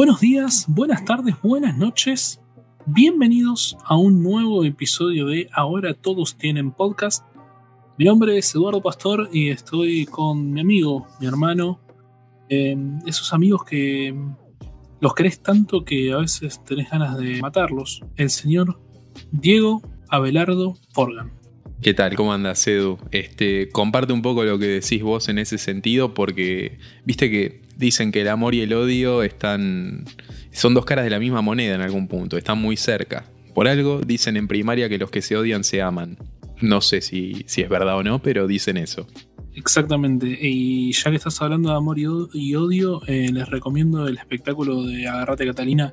[0.00, 2.40] Buenos días, buenas tardes, buenas noches.
[2.86, 7.22] Bienvenidos a un nuevo episodio de Ahora Todos Tienen Podcast.
[7.98, 11.82] Mi nombre es Eduardo Pastor y estoy con mi amigo, mi hermano,
[12.48, 14.14] eh, esos amigos que
[15.02, 18.80] los querés tanto que a veces tenés ganas de matarlos, el señor
[19.32, 21.30] Diego Abelardo Forgan.
[21.82, 22.16] ¿Qué tal?
[22.16, 22.96] ¿Cómo andas, Edu?
[23.10, 28.12] Este, comparte un poco lo que decís vos en ese sentido, porque viste que dicen
[28.12, 30.04] que el amor y el odio están.
[30.52, 33.24] son dos caras de la misma moneda en algún punto, están muy cerca.
[33.54, 36.16] Por algo dicen en primaria que los que se odian se aman.
[36.60, 39.08] No sé si, si es verdad o no, pero dicen eso.
[39.54, 40.38] Exactamente.
[40.40, 45.08] Y ya que estás hablando de amor y odio, eh, les recomiendo el espectáculo de
[45.08, 45.92] Agarrate Catalina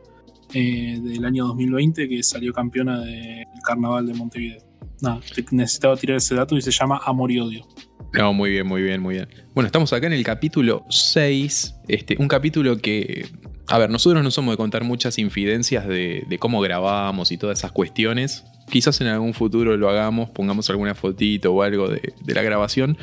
[0.53, 4.61] eh, del año 2020 que salió campeona del Carnaval de Montevideo.
[5.01, 5.19] Nada,
[5.51, 7.65] necesitaba tirar ese dato y se llama Amor y Odio.
[8.13, 9.27] No, muy bien, muy bien, muy bien.
[9.53, 13.27] Bueno, estamos acá en el capítulo 6, este, un capítulo que,
[13.67, 17.71] a ver, nosotros no somos de contar muchas infidencias de, cómo grabamos y todas esas
[17.71, 18.45] cuestiones.
[18.69, 22.97] Quizás en algún futuro lo hagamos, pongamos alguna fotito o algo de, de la grabación,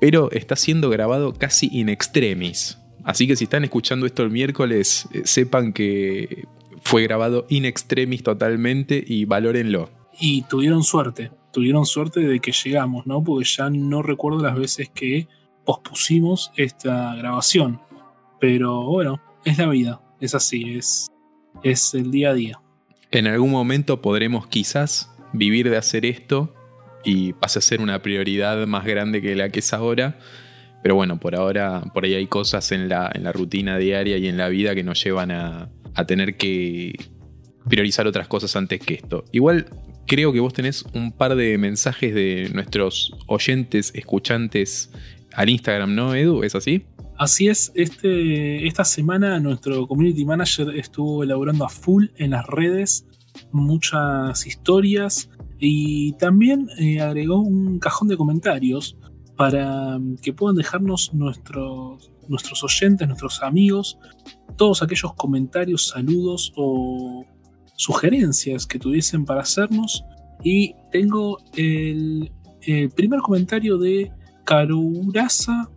[0.00, 2.78] pero está siendo grabado casi in extremis.
[3.04, 6.44] Así que si están escuchando esto el miércoles, eh, sepan que
[6.82, 9.90] fue grabado in extremis totalmente y valórenlo.
[10.18, 13.24] Y tuvieron suerte, tuvieron suerte de que llegamos, ¿no?
[13.24, 15.26] Porque ya no recuerdo las veces que
[15.64, 17.80] pospusimos esta grabación.
[18.38, 21.06] Pero bueno, es la vida, es así, es,
[21.62, 22.60] es el día a día.
[23.10, 26.52] En algún momento podremos quizás vivir de hacer esto
[27.02, 30.18] y pase a ser una prioridad más grande que la que es ahora.
[30.82, 34.28] Pero bueno, por ahora, por ahí hay cosas en la, en la rutina diaria y
[34.28, 36.96] en la vida que nos llevan a, a tener que
[37.66, 39.24] priorizar otras cosas antes que esto.
[39.32, 39.70] Igual
[40.06, 44.90] creo que vos tenés un par de mensajes de nuestros oyentes, escuchantes
[45.34, 46.42] al Instagram, ¿no, Edu?
[46.42, 46.84] ¿Es así?
[47.18, 53.06] Así es, este, esta semana nuestro community manager estuvo elaborando a full en las redes
[53.52, 58.98] muchas historias y también eh, agregó un cajón de comentarios
[59.36, 63.98] para que puedan dejarnos nuestros, nuestros oyentes, nuestros amigos,
[64.56, 67.24] todos aquellos comentarios, saludos o
[67.76, 70.04] sugerencias que tuviesen para hacernos.
[70.42, 72.32] Y tengo el,
[72.94, 74.10] primer comentario de
[74.44, 75.70] Karurasa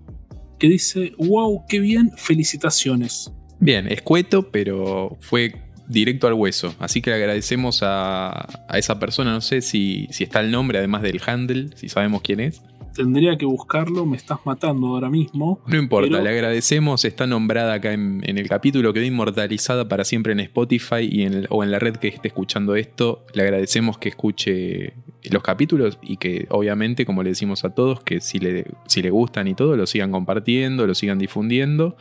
[0.58, 3.32] que dice, wow, qué bien, felicitaciones.
[3.60, 5.54] Bien, escueto, pero fue
[5.88, 6.76] directo al hueso.
[6.80, 10.80] Así que le agradecemos a, a esa persona, no sé si, si, está el nombre,
[10.80, 12.62] además del handle, si sabemos quién es
[12.94, 15.62] tendría que buscarlo, me estás matando ahora mismo.
[15.68, 20.40] No importa, le agradecemos, está nombrada acá en, el capítulo, quedó inmortalizada para siempre en
[20.42, 23.26] Spotify y en o en la red que esté escuchando esto.
[23.34, 24.94] Le agradecemos que escuche
[25.30, 29.10] los capítulos y que obviamente, como le decimos a todos, que si le, si le
[29.10, 31.98] gustan y todo, lo sigan compartiendo, lo sigan difundiendo.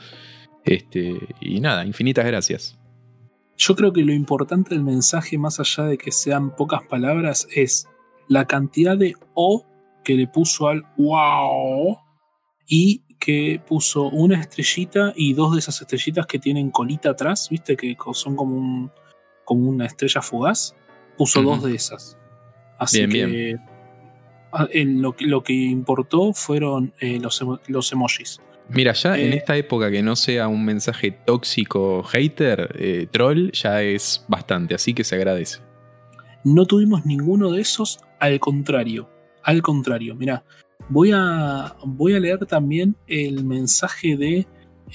[0.65, 2.79] Este, y nada, infinitas gracias.
[3.57, 7.89] Yo creo que lo importante del mensaje, más allá de que sean pocas palabras, es
[8.29, 9.68] la cantidad de O
[10.09, 11.99] que le puso al wow
[12.67, 17.77] y que puso una estrellita y dos de esas estrellitas que tienen colita atrás, viste,
[17.77, 18.91] que son como, un,
[19.45, 20.75] como una estrella fugaz,
[21.19, 22.17] puso dos de esas.
[22.79, 23.59] Así que
[24.51, 28.41] ah, lo, lo, que importó fueron eh, los, los, emojis.
[28.71, 33.51] Mira, ya en eh, esta época que no sea un mensaje tóxico hater, eh, troll,
[33.51, 35.59] ya es bastante, así que se agradece.
[36.45, 39.18] No tuvimos ninguno de esos, al contrario
[39.49, 40.45] al contrario, mira,
[40.91, 44.47] voy a, voy a leer también el mensaje de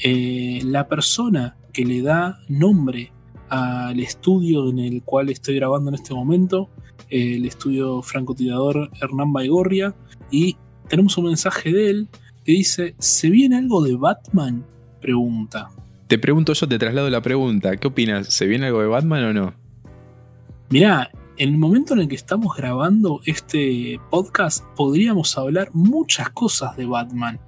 [0.04, 3.12] eh, la persona que le da nombre
[3.50, 6.70] al estudio en el cual estoy grabando en este momento,
[7.10, 9.96] el estudio francotirador Hernán Baigorria,
[10.30, 10.56] y
[10.88, 12.10] tenemos un mensaje de él
[12.46, 14.64] que dice, ¿se viene algo de Batman?
[15.02, 15.72] Pregunta.
[16.06, 18.28] Te pregunto yo, te traslado la pregunta, ¿qué opinas?
[18.28, 19.56] ¿Se viene algo de Batman o no?
[20.70, 26.78] Mirá, en el momento en el que estamos grabando este podcast, podríamos hablar muchas cosas
[26.78, 27.40] de Batman.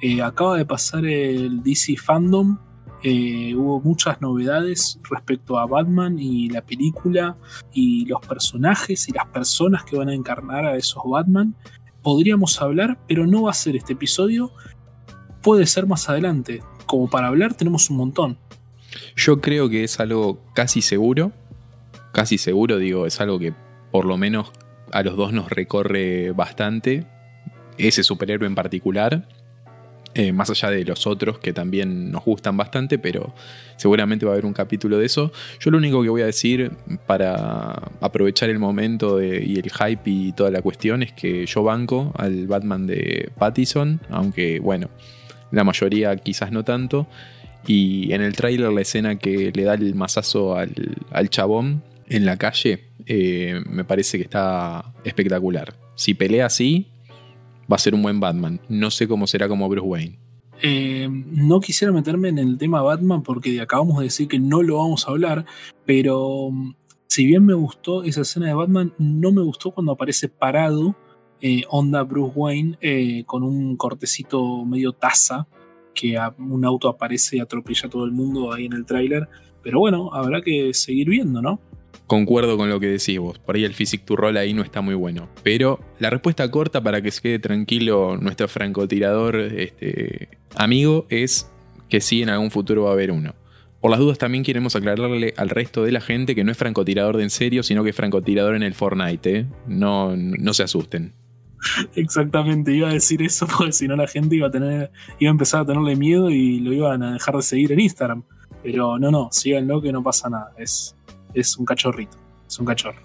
[0.00, 2.58] Eh, acaba de pasar el DC Fandom,
[3.02, 7.36] eh, hubo muchas novedades respecto a Batman y la película
[7.72, 11.56] y los personajes y las personas que van a encarnar a esos Batman.
[12.00, 14.52] Podríamos hablar, pero no va a ser este episodio.
[15.42, 16.62] Puede ser más adelante.
[16.86, 18.38] Como para hablar tenemos un montón.
[19.16, 21.32] Yo creo que es algo casi seguro
[22.12, 23.52] casi seguro, digo, es algo que
[23.90, 24.52] por lo menos
[24.92, 27.06] a los dos nos recorre bastante,
[27.78, 29.26] ese superhéroe en particular,
[30.14, 33.34] eh, más allá de los otros que también nos gustan bastante, pero
[33.76, 35.32] seguramente va a haber un capítulo de eso.
[35.58, 36.70] Yo lo único que voy a decir
[37.06, 42.12] para aprovechar el momento y el hype y toda la cuestión es que yo banco
[42.18, 44.90] al Batman de Pattison, aunque bueno,
[45.50, 47.06] la mayoría quizás no tanto.
[47.66, 50.74] Y en el tráiler la escena que le da el mazazo al,
[51.10, 55.74] al chabón en la calle eh, me parece que está espectacular.
[55.94, 56.88] Si pelea así,
[57.70, 58.60] va a ser un buen Batman.
[58.68, 60.18] No sé cómo será como Bruce Wayne.
[60.64, 64.78] Eh, no quisiera meterme en el tema Batman porque acabamos de decir que no lo
[64.78, 65.44] vamos a hablar,
[65.84, 66.74] pero mm,
[67.08, 70.94] si bien me gustó esa escena de Batman, no me gustó cuando aparece parado
[71.40, 75.48] eh, onda Bruce Wayne eh, con un cortecito medio taza
[75.92, 79.28] que un auto aparece y atropella a todo el mundo ahí en el tráiler.
[79.62, 81.60] Pero bueno, habrá que seguir viendo, ¿no?
[82.12, 83.38] Concuerdo con lo que decís vos.
[83.38, 85.30] Por ahí el physic to roll ahí no está muy bueno.
[85.42, 91.50] Pero la respuesta corta para que se quede tranquilo nuestro francotirador este, amigo es
[91.88, 93.34] que sí, en algún futuro va a haber uno.
[93.80, 97.16] Por las dudas también queremos aclararle al resto de la gente que no es francotirador
[97.16, 99.34] de en serio, sino que es francotirador en el Fortnite.
[99.34, 99.46] ¿eh?
[99.66, 101.14] No, no se asusten.
[101.96, 105.32] Exactamente, iba a decir eso porque si no la gente iba a tener, iba a
[105.32, 108.22] empezar a tenerle miedo y lo iban a dejar de seguir en Instagram.
[108.62, 110.52] Pero no, no, síganlo que no pasa nada.
[110.58, 110.94] Es,
[111.34, 113.00] es un cachorrito, es un cachorro.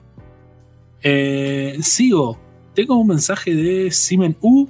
[1.01, 2.37] Eh, sigo,
[2.73, 4.67] tengo un mensaje de Simen U.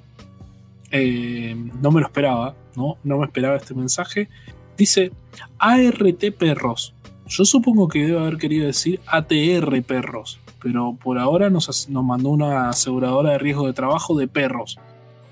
[0.91, 2.97] Eh, no me lo esperaba, ¿no?
[3.03, 4.29] No me esperaba este mensaje.
[4.77, 5.11] Dice
[5.59, 6.93] ART perros.
[7.27, 12.29] Yo supongo que debe haber querido decir ATR perros, pero por ahora nos, nos mandó
[12.29, 14.79] una aseguradora de riesgo de trabajo de perros.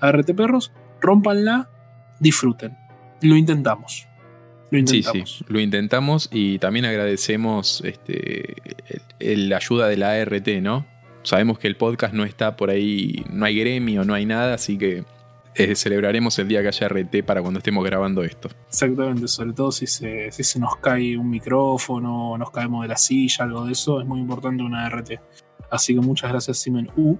[0.00, 1.70] ART perros, rompanla,
[2.20, 2.76] disfruten.
[3.22, 4.06] Lo intentamos.
[4.70, 5.30] Lo intentamos.
[5.30, 8.56] Sí, sí, lo intentamos y también agradecemos este,
[9.20, 10.86] la ayuda de la ART, ¿no?
[11.22, 14.78] Sabemos que el podcast no está por ahí, no hay gremio, no hay nada, así
[14.78, 15.04] que
[15.58, 18.50] eh, celebraremos el día que haya RT para cuando estemos grabando esto.
[18.68, 22.96] Exactamente, sobre todo si se, si se nos cae un micrófono, nos caemos de la
[22.96, 25.12] silla, algo de eso, es muy importante una RT.
[25.70, 27.16] Así que muchas gracias, Simen U,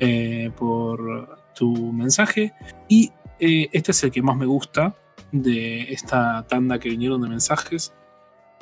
[0.00, 2.52] eh, por tu mensaje.
[2.88, 4.96] Y eh, este es el que más me gusta,
[5.42, 7.92] de esta tanda que vinieron de mensajes.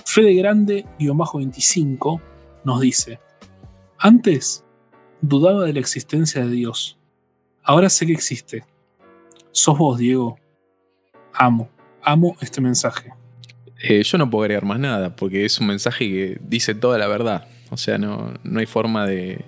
[0.05, 2.21] Fede Grande-25
[2.65, 3.21] nos dice:
[3.99, 4.65] Antes
[5.21, 6.99] dudaba de la existencia de Dios.
[7.63, 8.65] Ahora sé que existe.
[9.53, 10.39] Sos vos, Diego.
[11.33, 11.69] Amo,
[12.03, 13.13] amo este mensaje.
[13.83, 17.07] Eh, yo no puedo agregar más nada, porque es un mensaje que dice toda la
[17.07, 17.49] verdad.
[17.71, 19.45] O sea, no, no hay forma de,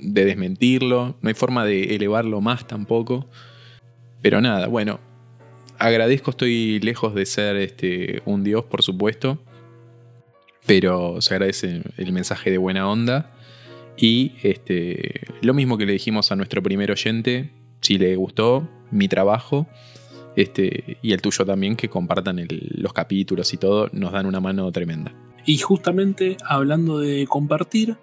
[0.00, 3.26] de desmentirlo, no hay forma de elevarlo más tampoco.
[4.22, 5.00] Pero nada, bueno,
[5.78, 9.42] agradezco, estoy lejos de ser este, un dios, por supuesto,
[10.66, 13.30] pero se agradece el mensaje de buena onda.
[13.96, 19.08] Y este, lo mismo que le dijimos a nuestro primer oyente, si le gustó mi
[19.08, 19.66] trabajo,
[20.36, 24.70] este, y el tuyo también, que compartan los capítulos y todo, nos dan una mano
[24.72, 25.14] tremenda.
[25.46, 27.96] Y justamente hablando de compartir,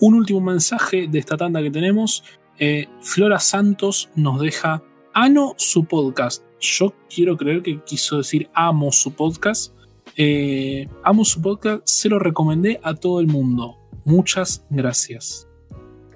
[0.00, 2.24] un último mensaje de esta tanda que tenemos.
[2.58, 4.82] Eh, Flora Santos nos deja
[5.12, 9.74] Ano su podcast yo quiero creer que quiso decir amo su podcast.
[10.16, 13.78] Eh, amo su podcast, se lo recomendé a todo el mundo.
[14.04, 15.48] Muchas gracias.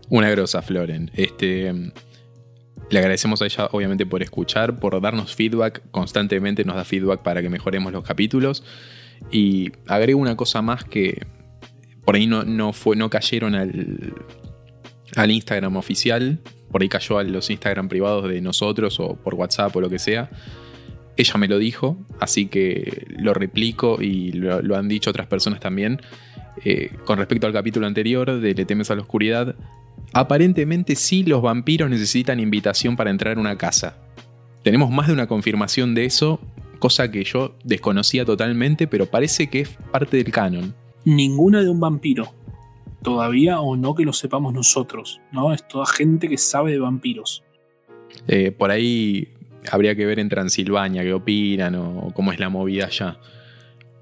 [0.08, 1.11] Una grosa, Floren.
[1.14, 1.73] Este,
[2.91, 5.82] le agradecemos a ella, obviamente, por escuchar, por darnos feedback.
[5.91, 8.62] Constantemente nos da feedback para que mejoremos los capítulos.
[9.31, 11.27] Y agrego una cosa más que
[12.05, 14.15] por ahí no, no, fue, no cayeron al,
[15.17, 16.41] al Instagram oficial,
[16.75, 20.01] por ahí cayó a los Instagram privados de nosotros o por WhatsApp o lo que
[20.01, 20.29] sea.
[21.17, 26.03] Ella me lo dijo, así que lo replico y lo, han dicho otras personas también.
[26.65, 29.55] Eh, con respecto al capítulo anterior de Le temes a la oscuridad,
[30.15, 33.97] aparentemente sí los vampiros necesitan invitación para entrar a una casa.
[34.65, 36.41] Tenemos más de una confirmación de eso,
[36.81, 40.75] cosa que yo desconocía totalmente, pero parece que es parte del canon.
[41.05, 42.35] Ninguna de un vampiro
[43.05, 45.53] todavía o no que lo sepamos nosotros, ¿no?
[45.53, 47.44] Es toda gente que sabe de vampiros.
[48.27, 49.29] Eh, por ahí
[49.70, 53.19] habría que ver en Transilvania qué opinan o cómo es la movida allá.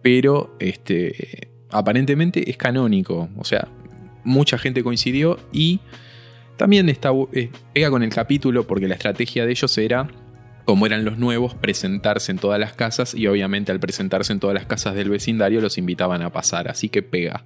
[0.00, 3.68] Pero este, aparentemente es canónico, o sea,
[4.24, 5.80] mucha gente coincidió y
[6.56, 10.08] también está, eh, pega con el capítulo porque la estrategia de ellos era,
[10.64, 14.54] como eran los nuevos, presentarse en todas las casas y obviamente al presentarse en todas
[14.54, 17.44] las casas del vecindario los invitaban a pasar, así que pega.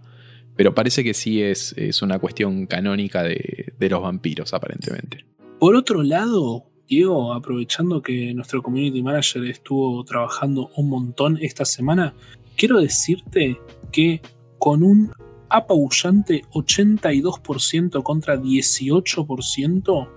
[0.56, 5.24] Pero parece que sí es, es una cuestión canónica de, los vampiros, aparentemente.
[5.60, 12.14] Por otro lado, Diego, aprovechando que nuestro community manager estuvo trabajando un montón esta semana,
[12.56, 13.58] quiero decirte
[13.92, 14.22] que
[14.58, 15.12] con un
[15.48, 20.08] apabullante 82% contra 18%,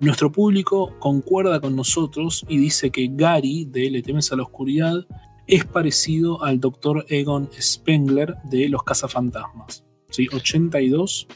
[0.00, 5.06] nuestro público concuerda con nosotros y dice que Gary de Le temes a la oscuridad
[5.46, 7.04] es parecido al Dr.
[7.08, 9.84] Egon Spengler de Los Cazafantasmas.
[10.10, 10.28] ¿sí?
[10.32, 11.26] 82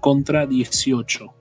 [0.00, 1.34] contra 18.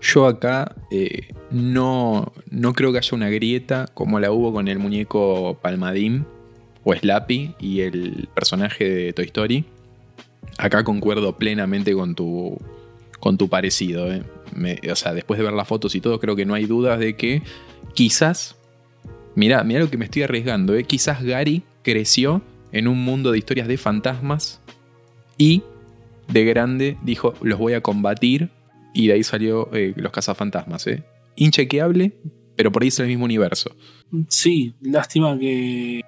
[0.00, 4.78] Yo acá eh, no, no creo que haya una grieta como la hubo con el
[4.78, 6.26] muñeco Palmadín,
[6.84, 9.64] o Slappy y el personaje de Toy Story.
[10.58, 12.58] Acá concuerdo plenamente con tu,
[13.18, 14.12] con tu parecido.
[14.12, 14.22] ¿eh?
[14.90, 17.16] o sea, después de ver las fotos y todo, creo que no hay dudas de
[17.16, 17.42] que
[17.94, 18.56] quizás,
[19.34, 20.84] mira, mira lo que me estoy arriesgando, ¿eh?
[20.84, 24.60] quizás Gary creció en un mundo de historias de fantasmas
[25.38, 25.62] y
[26.28, 28.50] de grande dijo, los voy a combatir
[28.94, 30.86] y de ahí salió eh, los cazafantasmas.
[30.86, 31.04] ¿eh?
[31.36, 32.12] Inchequeable,
[32.56, 33.74] pero por ahí es el mismo universo.
[34.28, 36.00] Sí, lástima que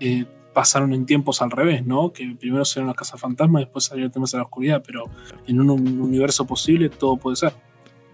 [0.00, 2.12] eh, pasaron en tiempos al revés, ¿no?
[2.12, 5.04] Que primero salieron los cazafantasmas, después salieron temas de la oscuridad, pero
[5.46, 7.52] en un universo posible todo puede ser.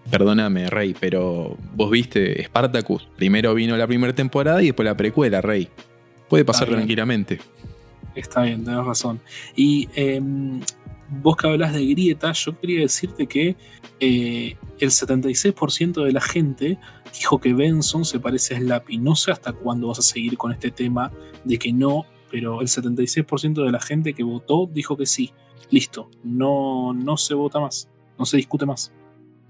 [0.09, 3.07] Perdóname, Rey, pero vos viste Spartacus.
[3.15, 5.67] Primero vino la primera temporada y después la precuela, Rey.
[6.29, 7.39] Puede pasar tranquilamente.
[8.15, 9.19] Está bien, tenés razón.
[9.55, 10.61] Y em,
[11.09, 13.55] vos que hablas de grieta, yo quería decirte que
[13.99, 16.77] eh, el 76% de la gente
[17.13, 18.97] dijo que Benson se parece a Slappy.
[18.97, 21.11] No sé hasta cuándo vas a seguir con este tema
[21.43, 25.31] de que no, pero el 76% de la gente que votó dijo que sí.
[25.69, 28.91] Listo, no, no se vota más, no se discute más.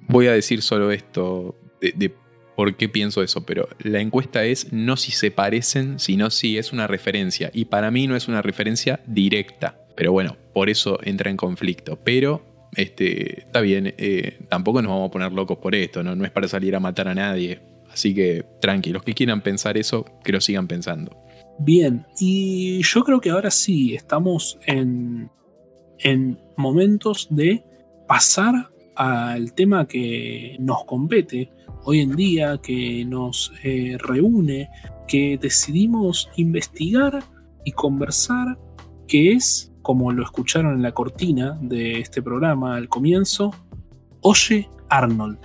[0.07, 2.13] Voy a decir solo esto de,
[2.55, 6.73] por qué pienso eso, pero la encuesta es no si se parecen, sino si es
[6.73, 7.51] una referencia.
[7.53, 9.79] Y para mí no es una referencia directa.
[9.95, 11.99] Pero bueno, por eso entra en conflicto.
[12.03, 16.15] Pero este, está bien, eh, tampoco nos vamos a poner locos por esto, ¿no?
[16.15, 17.59] no es para salir a matar a nadie.
[17.91, 21.17] Así que tranquilos, que quieran pensar eso, que lo sigan pensando.
[21.59, 25.31] Bien, y yo creo que ahora sí estamos en,
[25.99, 27.63] en momentos de
[28.07, 31.51] pasar al tema que nos compete
[31.83, 34.69] hoy en día, que nos eh, reúne,
[35.07, 37.23] que decidimos investigar
[37.63, 38.57] y conversar,
[39.07, 43.51] que es, como lo escucharon en la cortina de este programa al comienzo,
[44.21, 45.37] Oye Arnold.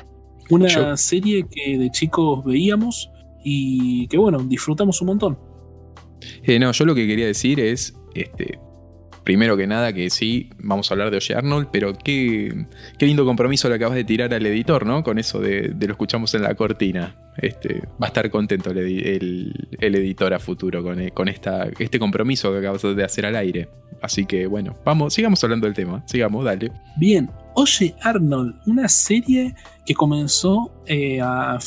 [0.50, 3.11] Una serie que de chicos veíamos
[3.44, 5.38] y que bueno, disfrutamos un montón.
[6.42, 8.59] Eh, no, yo lo que quería decir es, este,
[9.25, 12.67] primero que nada, que sí, vamos a hablar de Oye Arnold, pero qué,
[12.99, 15.02] qué lindo compromiso le acabas de tirar al editor, ¿no?
[15.02, 17.17] Con eso de, lo escuchamos en la cortina.
[17.37, 22.59] Este, va a estar contento el, editor a futuro con, con esta, este compromiso que
[22.59, 23.69] acabas de hacer al aire.
[24.02, 26.02] Así que bueno, vamos, sigamos hablando del tema.
[26.07, 26.73] Sigamos, dale.
[26.97, 29.55] Bien, Oye Arnold, una serie
[29.87, 31.61] que comenzó eh, a, a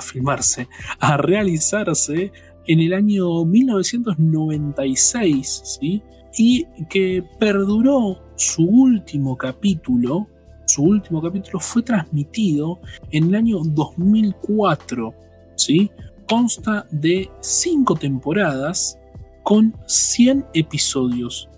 [0.00, 2.32] filmarse, a realizarse
[2.66, 6.02] en el año 1996, ¿sí?
[6.36, 10.28] Y que perduró su último capítulo,
[10.66, 15.14] su último capítulo fue transmitido en el año 2004,
[15.56, 15.90] ¿sí?
[16.28, 18.98] Consta de 5 temporadas
[19.42, 21.48] con 100 episodios.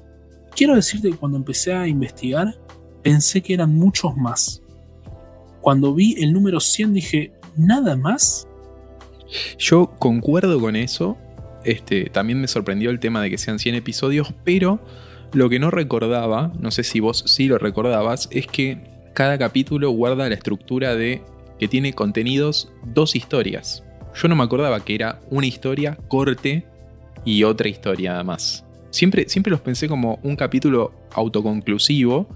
[0.56, 2.58] Quiero decirte que cuando empecé a investigar,
[3.02, 4.62] pensé que eran muchos más.
[5.60, 8.48] Cuando vi el número 100 dije, ¿nada más?
[9.58, 11.16] Yo concuerdo con eso,
[11.64, 14.80] este, también me sorprendió el tema de que sean 100 episodios, pero
[15.32, 18.78] lo que no recordaba, no sé si vos sí lo recordabas, es que
[19.14, 21.22] cada capítulo guarda la estructura de
[21.58, 23.84] que tiene contenidos dos historias.
[24.14, 26.66] Yo no me acordaba que era una historia, corte
[27.24, 28.64] y otra historia más.
[28.90, 32.28] Siempre, siempre los pensé como un capítulo autoconclusivo,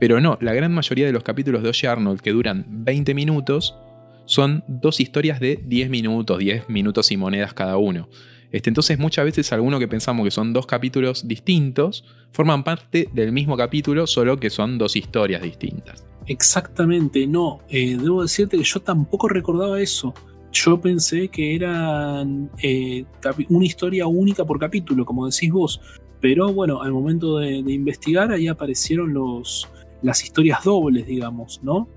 [0.00, 3.76] pero no, la gran mayoría de los capítulos de Oye Arnold que duran 20 minutos
[4.24, 8.08] son dos historias de 10 minutos, 10 minutos y monedas cada uno.
[8.52, 13.32] Este, entonces muchas veces algunos que pensamos que son dos capítulos distintos forman parte del
[13.32, 16.04] mismo capítulo, solo que son dos historias distintas.
[16.26, 17.60] Exactamente, no.
[17.68, 20.12] Eh, debo decirte que yo tampoco recordaba eso.
[20.52, 23.04] Yo pensé que eran eh,
[23.48, 25.80] una historia única por capítulo, como decís vos.
[26.20, 29.68] Pero bueno, al momento de, investigar ahí aparecieron los,
[30.02, 31.88] las historias dobles, digamos, ¿no?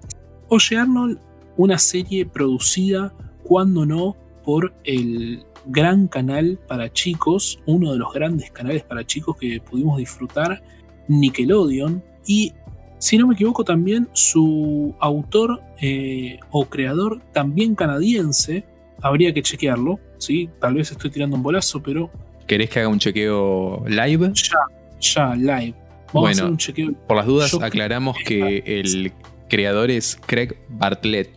[0.49, 1.19] Oye Arnold,
[1.57, 3.13] una serie producida,
[3.43, 9.37] cuando no, por el gran canal para chicos, uno de los grandes canales para chicos
[9.37, 10.61] que pudimos disfrutar,
[11.07, 12.53] Nickelodeon, y
[12.97, 18.65] si no me equivoco también su autor eh, o creador también canadiense,
[19.01, 20.49] habría que chequearlo, ¿sí?
[20.59, 22.11] tal vez estoy tirando un bolazo, pero...
[22.47, 24.31] ¿Querés que haga un chequeo live?
[24.33, 24.57] Ya,
[24.99, 25.75] ya, live.
[26.11, 26.93] Vamos a hacer un chequeo.
[27.07, 29.13] Por las dudas aclaramos que el
[29.47, 31.29] creador es Craig Bartlett.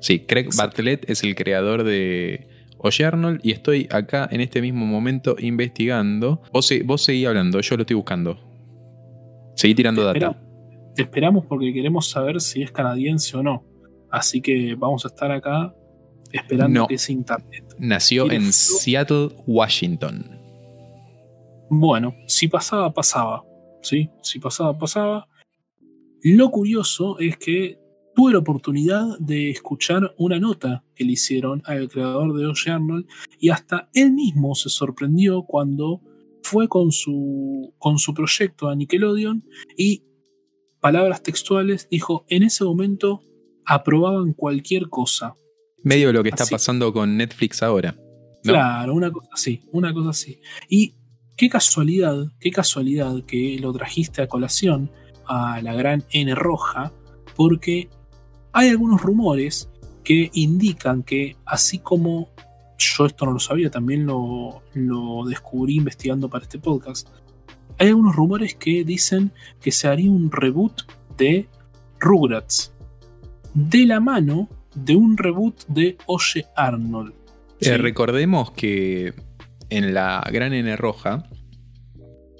[0.00, 2.49] Sí, Craig Bartlett es el creador de
[2.82, 6.42] Oye Arnold y estoy acá en este mismo momento investigando.
[6.52, 8.38] Vos, vos seguí hablando, yo lo estoy buscando.
[9.54, 10.40] Seguí tirando data.
[10.94, 13.64] te esperamos porque queremos saber si es canadiense o no.
[14.10, 15.74] Así que vamos a estar acá
[16.32, 17.74] esperando que ese internet.
[17.78, 20.38] Nació en Seattle, Washington.
[21.68, 23.44] Bueno, si pasaba, pasaba.
[23.82, 24.10] ¿sí?
[24.22, 25.28] Si pasaba, pasaba.
[26.22, 27.78] Lo curioso es que
[28.20, 33.06] tuve la oportunidad de escuchar una nota que le hicieron al creador de Oye Arnold
[33.38, 36.02] y hasta él mismo se sorprendió cuando
[36.42, 39.42] fue con su, con su proyecto a Nickelodeon
[39.74, 40.04] y,
[40.80, 43.22] palabras textuales, dijo, en ese momento
[43.64, 45.34] aprobaban cualquier cosa.
[45.82, 47.96] Medio lo que está pasando con Netflix ahora.
[48.42, 50.40] Claro, una cosa así, una cosa así.
[50.68, 50.92] Y
[51.38, 54.90] qué casualidad, qué casualidad que lo trajiste a colación
[55.26, 56.92] a la gran N roja,
[57.34, 57.88] porque
[58.52, 59.68] hay algunos rumores
[60.04, 62.30] que indican que así como
[62.78, 67.08] yo esto no lo sabía, también lo, lo descubrí investigando para este podcast,
[67.78, 70.82] hay algunos rumores que dicen que se haría un reboot
[71.16, 71.48] de
[71.98, 72.72] Rugrats
[73.54, 77.12] de la mano de un reboot de Oye Arnold.
[77.60, 79.14] Eh, recordemos que
[79.68, 81.28] en la Gran N Roja,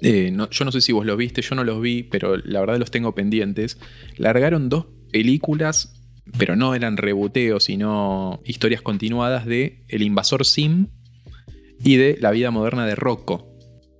[0.01, 2.77] eh, yo no sé si vos lo viste, yo no los vi, pero la verdad
[2.77, 3.77] los tengo pendientes.
[4.17, 6.00] Largaron dos películas,
[6.37, 10.87] pero no eran reboteos, sino historias continuadas de El Invasor Sim
[11.83, 13.47] y de La vida moderna de Rocco.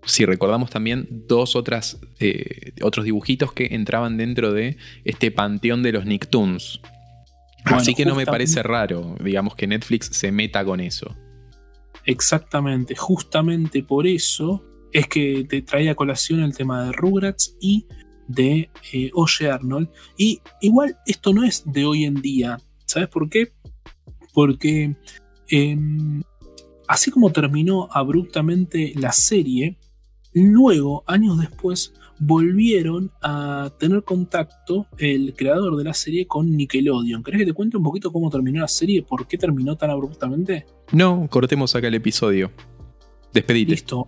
[0.05, 5.91] Si recordamos también dos otras, eh, otros dibujitos que entraban dentro de este panteón de
[5.91, 6.81] los Nicktoons.
[7.65, 11.15] Así que no me parece raro, digamos, que Netflix se meta con eso.
[12.05, 17.85] Exactamente, justamente por eso es que te traía a colación el tema de Rugrats y
[18.31, 19.89] de eh, Oye Arnold.
[20.17, 22.59] Y igual esto no es de hoy en día.
[22.85, 23.51] ¿Sabes por qué?
[24.33, 24.95] Porque
[25.50, 26.21] em,
[26.88, 29.77] así como terminó abruptamente la serie,
[30.33, 37.23] luego, años después, volvieron a tener contacto el creador de la serie con Nickelodeon.
[37.23, 39.01] ¿Querés que te cuente un poquito cómo terminó la serie?
[39.01, 40.67] ¿Por qué terminó tan abruptamente?
[40.91, 42.51] No, cortemos acá el episodio.
[43.33, 43.71] Despedite.
[43.71, 44.05] Listo.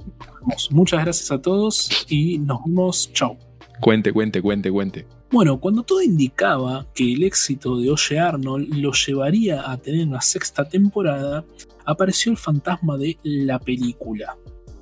[0.70, 3.12] Muchas gracias a todos y nos vemos.
[3.14, 3.38] Chau.
[3.84, 5.06] Cuente, cuente, cuente, cuente.
[5.30, 10.22] Bueno, cuando todo indicaba que el éxito de Oye Arnold lo llevaría a tener una
[10.22, 11.44] sexta temporada,
[11.86, 14.38] apareció el fantasma de la película.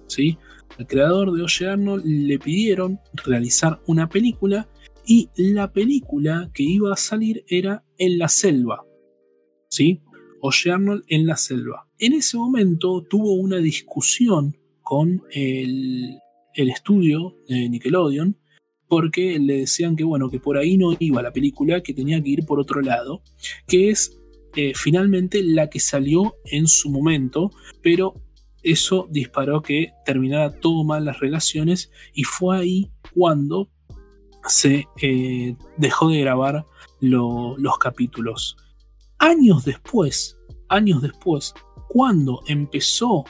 [0.06, 0.38] ¿sí?
[0.78, 4.70] Al creador de Oye Arnold le pidieron realizar una película
[5.04, 8.86] y la película que iba a salir era En la selva.
[9.68, 10.04] ¿Sí?
[10.42, 11.88] Oye Arnold en la selva.
[11.98, 16.20] En ese momento tuvo una discusión con el,
[16.54, 18.38] estudio de Nickelodeon
[18.92, 22.32] porque le decían que bueno, que por ahí no iba la película, que tenía que
[22.32, 23.24] ir por otro lado,
[23.66, 24.20] que es
[24.58, 27.52] eh, finalmente la que salió en su momento,
[27.82, 28.16] pero
[28.64, 33.70] eso disparó que terminara todo mal las relaciones y fue ahí cuando
[34.46, 36.66] se eh, dejó de grabar
[37.00, 38.58] los capítulos.
[39.20, 41.54] Años después, años después,
[41.88, 43.24] cuando empezó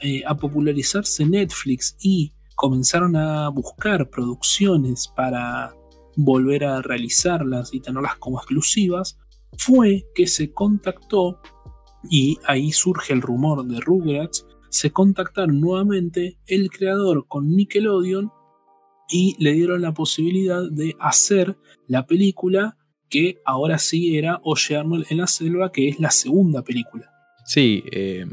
[0.00, 5.72] eh, a popularizarse Netflix y comenzaron a buscar producciones para
[6.16, 9.16] volver a realizarlas y tenerlas como exclusivas,
[9.56, 11.40] fue que se contactó
[12.10, 18.32] y ahí surge el rumor de Rugrats se contactaron nuevamente el creador con Nickelodeon
[19.08, 22.76] y le dieron la posibilidad de hacer la película
[23.08, 27.08] que ahora sí era Oye Arnold en la selva, que es la segunda película.
[27.46, 28.26] Sí, eh,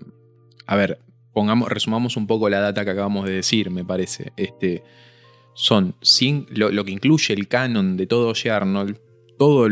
[0.65, 1.04] a ver,
[1.35, 4.31] pongamos, resumamos un poco la data que acabamos de decir, me parece.
[4.37, 4.83] Este,
[5.53, 5.95] son
[6.49, 8.97] lo, que incluye el canon de todo Oye Arnold,
[9.37, 9.69] toda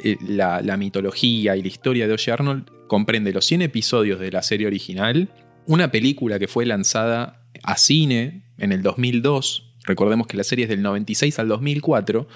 [0.00, 4.32] eh, la, la, mitología y la historia de Oye Arnold comprende los 100 episodios de
[4.32, 5.28] la serie original,
[5.66, 10.70] una película que fue lanzada a cine en el 2002, recordemos que la serie es
[10.70, 12.26] del 96 al 2004,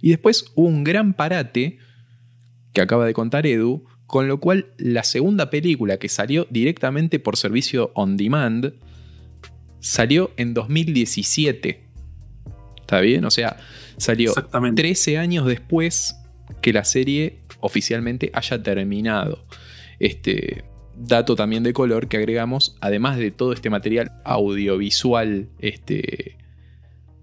[0.00, 1.78] y después hubo un gran parate
[2.72, 7.36] que acaba de contar Edu, con lo cual la segunda película que salió directamente por
[7.36, 8.74] servicio on demand
[9.80, 11.84] salió en 2017.
[12.80, 13.24] ¿Está bien?
[13.24, 13.56] O sea,
[13.96, 14.32] salió
[14.74, 16.16] 13 años después
[16.60, 19.44] que la serie oficialmente haya terminado.
[19.98, 20.64] Este,
[20.96, 26.36] dato también de color que agregamos, además de todo este material audiovisual este,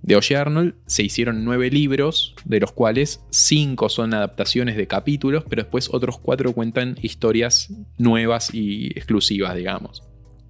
[0.03, 5.45] de Oye Arnold, se hicieron nueve libros, de los cuales cinco son adaptaciones de capítulos,
[5.49, 10.03] pero después otros cuatro cuentan historias nuevas y exclusivas, digamos.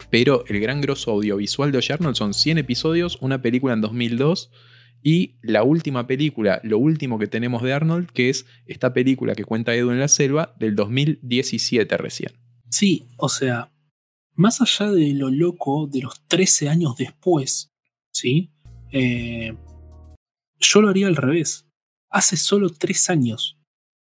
[0.09, 4.51] Pero el gran grosso audiovisual de Oye Arnold son 100 episodios, una película en 2002
[5.03, 9.43] y la última película, lo último que tenemos de Arnold, que es esta película que
[9.43, 12.31] cuenta Edu en la selva del 2017 recién.
[12.69, 13.71] Sí, o sea,
[14.33, 17.71] más allá de lo loco de los 13 años después,
[18.11, 18.52] ¿sí?
[18.93, 19.57] Eh,
[20.59, 21.67] yo lo haría al revés.
[22.09, 23.57] Hace solo 3 años.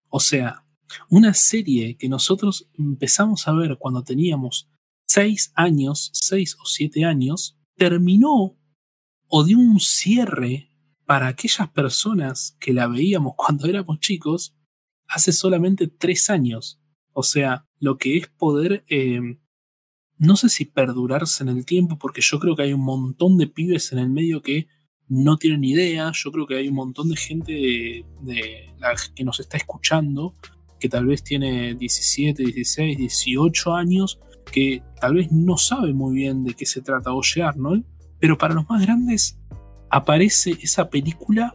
[0.10, 0.66] O sea,
[1.10, 4.70] una serie que nosotros empezamos a ver cuando teníamos
[5.08, 8.58] 6 años, 6 o 7 años, terminó
[9.28, 10.70] o dio un cierre
[11.06, 14.56] para aquellas personas que la veíamos cuando éramos chicos
[15.08, 16.82] hace solamente tres años.
[17.14, 19.40] O sea, lo que es poder, eh,
[20.18, 23.48] no sé si perdurarse en el tiempo, porque yo creo que hay un montón de
[23.48, 24.68] pibes en el medio que
[25.12, 26.12] no tienen idea.
[26.14, 28.74] Yo creo que hay un montón de gente de,
[29.14, 30.34] que nos está escuchando
[30.80, 34.20] que tal vez tiene 17, 16, 18 años,
[34.52, 37.86] que tal vez no sabe muy bien de qué se trata Oye Arnold,
[38.20, 39.38] pero para los más grandes
[39.90, 41.54] aparece esa película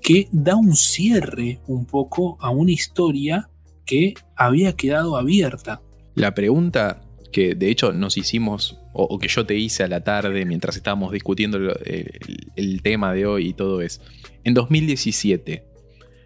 [0.00, 3.50] que da un cierre un poco a una historia
[3.84, 5.82] que había quedado abierta.
[6.14, 10.44] La pregunta que de hecho nos hicimos, o, que yo te hice a la tarde
[10.44, 14.00] mientras estábamos discutiendo el, tema de hoy y todo es,
[14.44, 15.64] en 2017,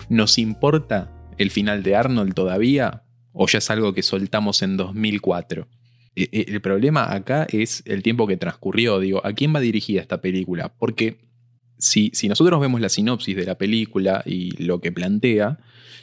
[0.08, 3.02] ¿nos importa el final de Arnold todavía?
[3.32, 5.68] ¿O ya es algo que soltamos en 2004?
[6.16, 9.00] E, e, el problema acá es el tiempo que transcurrió.
[9.00, 10.72] Digo, ¿a quién va dirigida esta película?
[10.78, 11.18] Porque
[11.78, 15.58] si, si nosotros vemos la sinopsis de la película y lo que plantea,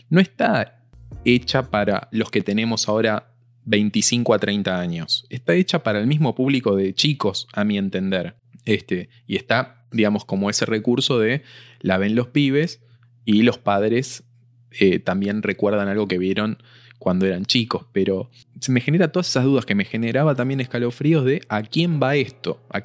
[0.09, 0.83] no está
[1.23, 3.30] hecha para los que tenemos ahora
[3.71, 5.25] 25 a 30 años.
[5.29, 8.35] Está hecha para el mismo público de chicos, a mi entender.
[8.65, 11.41] Este, y está, digamos, como ese recurso de
[11.79, 12.81] la ven los pibes
[13.25, 14.25] y los padres
[14.71, 16.57] eh, también recuerdan algo que vieron
[16.99, 18.29] cuando eran chicos, pero
[18.59, 22.15] se me genera todas esas dudas que me generaba también escalofríos de a quién va
[22.15, 22.83] esto, a,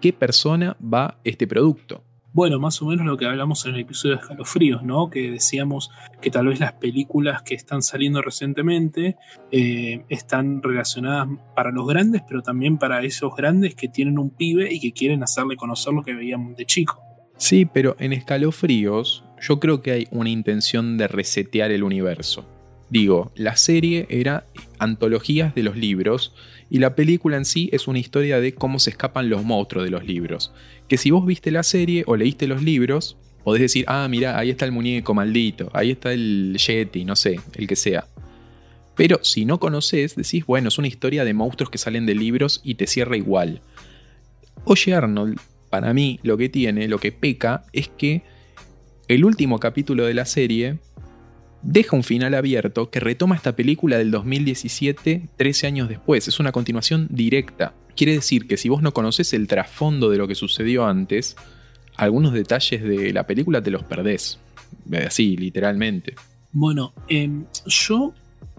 [0.00, 2.02] qué persona va este producto.
[2.38, 5.10] Bueno, más o menos lo que hablamos en el episodio de Escalofríos, ¿no?
[5.10, 9.16] Que decíamos que tal vez las películas que están saliendo recientemente
[9.50, 14.72] eh, están relacionadas para los grandes, pero también para esos grandes que tienen un pibe
[14.72, 17.02] y que quieren hacerle conocer lo que veían de chico.
[17.38, 22.48] Sí, pero en Escalofríos yo creo que hay una intención de resetear el universo.
[22.88, 24.46] Digo, la serie era
[24.78, 26.36] antologías de los libros
[26.70, 29.90] y la película en sí es una historia de cómo se escapan los monstruos de
[29.90, 30.52] los libros.
[30.88, 34.50] Que si vos viste la serie o leíste los libros, podés decir, ah, mira, ahí
[34.50, 38.06] está el muñeco maldito, ahí está el Yeti, no sé, el que sea.
[38.94, 42.60] Pero si no conoces, decís, bueno, es una historia de monstruos que salen de libros
[42.64, 43.62] y te cierra igual.
[44.64, 45.38] Oye Arnold,
[45.70, 48.22] para mí lo que tiene, lo que peca, es que
[49.06, 50.78] el último capítulo de la serie
[51.62, 56.28] deja un final abierto que retoma esta película del 2017 13 años después.
[56.28, 57.74] Es una continuación directa.
[57.96, 61.36] Quiere decir que si vos no conoces el trasfondo de lo que sucedió antes,
[61.96, 64.38] algunos detalles de la película te los perdés.
[65.06, 66.14] Así, literalmente.
[66.52, 68.14] Bueno, em, yo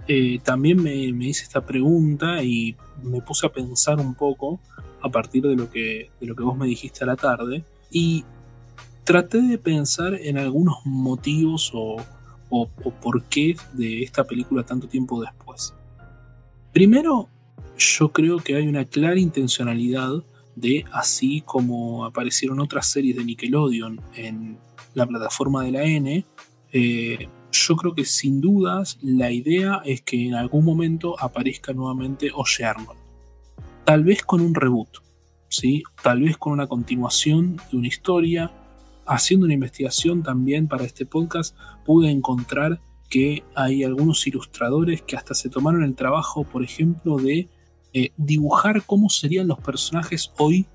[0.07, 4.59] eh, también me, hice esta pregunta y me puse a pensar un poco
[5.01, 7.63] a partir de lo que, de lo que vos me dijiste a la tarde.
[7.91, 8.25] Y
[9.05, 11.97] traté de pensar en algunos motivos o
[12.49, 15.73] o, por qué de esta película tanto tiempo después.
[16.73, 17.29] Primero,
[17.77, 20.23] yo creo que hay una clara intencionalidad
[20.55, 24.57] de, así como aparecieron otras series de Nickelodeon en
[24.93, 26.25] la plataforma de la N,
[26.71, 32.31] eh, yo creo que sin dudas la idea es que en algún momento aparezca nuevamente
[32.33, 32.99] Oye Arnold.
[33.85, 34.99] Tal vez con un reboot,
[35.47, 35.83] ¿sí?
[36.03, 38.51] tal vez con una continuación de una historia,
[39.09, 45.33] haciendo una investigación también para este podcast, pude encontrar que hay algunos ilustradores que hasta
[45.33, 47.49] se tomaron el trabajo, por ejemplo, de
[47.91, 50.67] eh, dibujar cómo serían los personajes hoy,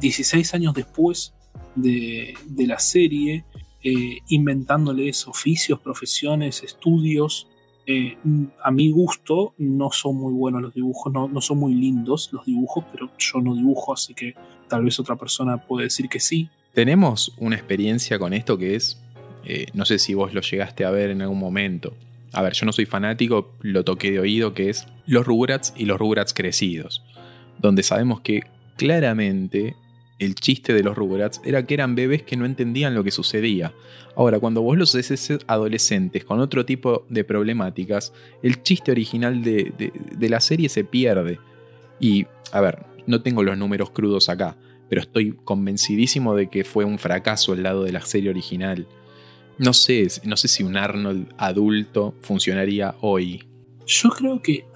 [0.00, 1.32] 16 años después
[1.76, 3.44] de, la serie,
[3.84, 7.46] eh, inventándoles oficios, profesiones, estudios.
[7.86, 8.18] Eh,
[8.64, 12.44] a mi gusto no son muy buenos los dibujos, no, no son muy lindos los
[12.44, 14.34] dibujos, pero yo no dibujo, así que
[14.68, 16.50] tal vez otra persona puede decir que sí.
[16.76, 19.00] Tenemos una experiencia con esto que es,
[19.46, 21.96] eh, no sé si vos lo llegaste a ver en algún momento.
[22.34, 25.86] A ver, yo no soy fanático, lo toqué de oído, que es los Rugrats y
[25.86, 27.02] los Rugrats crecidos.
[27.56, 28.42] Donde sabemos que
[28.76, 29.74] claramente
[30.18, 33.72] el chiste de los Rugrats era que eran bebés que no entendían lo que sucedía.
[34.14, 38.12] Ahora, cuando vos los haces adolescentes con otro tipo de problemáticas,
[38.42, 39.72] el chiste original de,
[40.14, 41.38] de la serie se pierde.
[42.00, 44.58] Y, a ver, no tengo los números crudos acá,
[44.88, 48.86] pero estoy convencidísimo de que fue un fracaso el lado de la serie original.
[49.58, 53.42] No sé, no sé si un Arnold adulto funcionaría hoy.
[53.86, 54.66] Yo creo que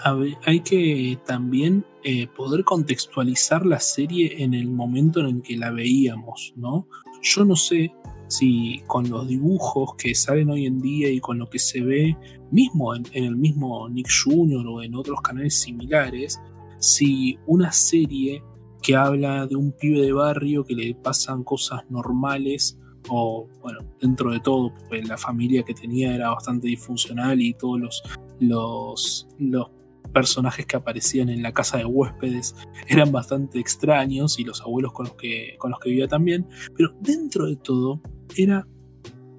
[0.46, 5.70] hay que también eh, poder contextualizar la serie en el momento en el que la
[5.70, 6.86] veíamos, ¿no?
[7.22, 7.92] Yo no sé
[8.28, 12.16] si con los dibujos que salen hoy en día y con lo que se ve
[12.52, 14.66] mismo en, en el mismo Nick Jr.
[14.66, 16.40] o en otros canales similares,
[16.78, 18.42] si una serie
[18.82, 24.30] que habla de un pibe de barrio que le pasan cosas normales o bueno, dentro
[24.30, 28.02] de todo, pues la familia que tenía era bastante disfuncional y todos los,
[28.40, 29.68] los, los
[30.12, 32.54] personajes que aparecían en la casa de huéspedes
[32.88, 36.94] eran bastante extraños y los abuelos con los que, con los que vivía también, pero
[37.00, 38.00] dentro de todo
[38.36, 38.66] era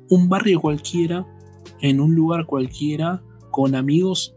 [0.09, 1.25] un barrio cualquiera
[1.81, 4.35] en un lugar cualquiera con amigos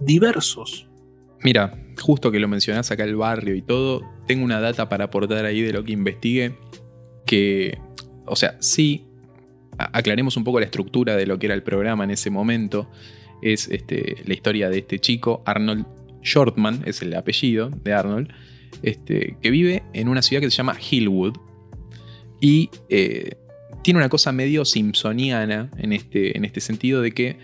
[0.00, 0.88] diversos.
[1.42, 5.44] Mira, justo que lo mencionás acá el barrio y todo, tengo una data para aportar
[5.44, 6.54] ahí de lo que investigué,
[7.26, 7.78] que,
[8.26, 9.06] o sea, sí,
[9.78, 12.88] aclaremos un poco la estructura de lo que era el programa en ese momento,
[13.42, 15.86] es este, la historia de este chico, Arnold
[16.22, 18.28] Shortman, es el apellido de Arnold,
[18.82, 21.36] este, que vive en una ciudad que se llama Hillwood
[22.40, 23.32] y eh,
[23.82, 27.38] tiene una cosa medio simpsoniana en este, en este sentido de que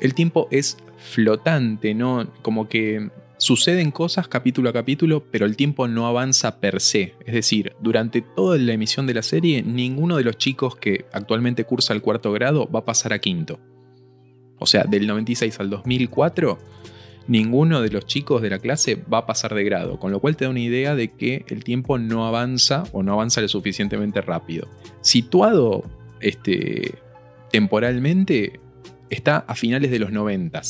[0.00, 2.32] el tiempo es flotante, ¿no?
[2.42, 7.14] Como que suceden cosas capítulo a capítulo, pero el tiempo no avanza per se.
[7.24, 11.64] Es decir, durante toda la emisión de la serie, ninguno de los chicos que actualmente
[11.64, 13.58] cursa el cuarto grado va a pasar a quinto.
[14.58, 16.58] O sea, del 96 al 2004,
[17.28, 20.36] ninguno de los chicos de la clase va a pasar de grado, con lo cual
[20.36, 24.20] te da una idea de que el tiempo no avanza o no avanza lo suficientemente
[24.20, 24.68] rápido.
[25.00, 25.84] Situado
[26.20, 26.94] este,
[27.50, 28.60] temporalmente,
[29.08, 30.60] está a finales de los 90.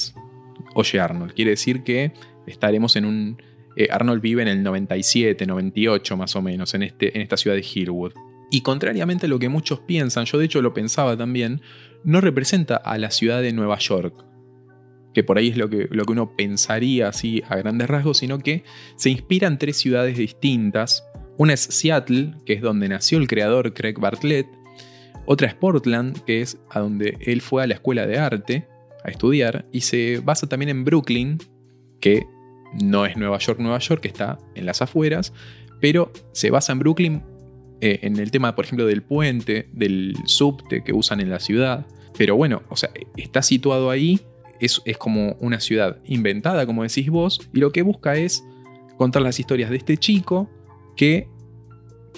[0.74, 2.12] Oye Arnold, quiere decir que
[2.50, 3.42] estaremos en un...
[3.76, 7.56] Eh, Arnold vive en el 97, 98 más o menos, en, este, en esta ciudad
[7.56, 8.12] de Hillwood.
[8.50, 11.60] Y contrariamente a lo que muchos piensan, yo de hecho lo pensaba también,
[12.02, 14.24] no representa a la ciudad de Nueva York,
[15.14, 18.38] que por ahí es lo que, lo que uno pensaría así a grandes rasgos, sino
[18.38, 18.64] que
[18.96, 21.06] se inspira en tres ciudades distintas.
[21.36, 24.46] Una es Seattle, que es donde nació el creador Craig Bartlett.
[25.26, 28.68] Otra es Portland, que es a donde él fue a la escuela de arte
[29.04, 29.66] a estudiar.
[29.72, 31.38] Y se basa también en Brooklyn,
[32.00, 32.26] que
[32.80, 35.33] no es Nueva York, Nueva York, que está en las afueras,
[35.80, 37.22] pero se basa en Brooklyn
[37.80, 41.87] eh, en el tema, por ejemplo, del puente, del subte que usan en la ciudad.
[42.16, 44.20] Pero bueno, o sea, está situado ahí,
[44.61, 48.44] es, es como una ciudad inventada, como decís vos, y lo que busca es
[48.98, 50.50] contar las historias de este chico
[50.96, 51.26] que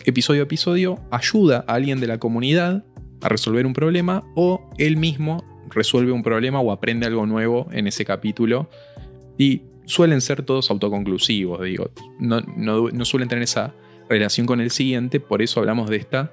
[0.05, 2.85] episodio a episodio ayuda a alguien de la comunidad
[3.21, 7.87] a resolver un problema o él mismo resuelve un problema o aprende algo nuevo en
[7.87, 8.69] ese capítulo.
[9.39, 11.91] Y suelen ser todos autoconclusivos, digo.
[12.19, 13.75] No, no, suelen tener esa
[14.09, 16.33] relación con el siguiente, por eso hablamos de, esta,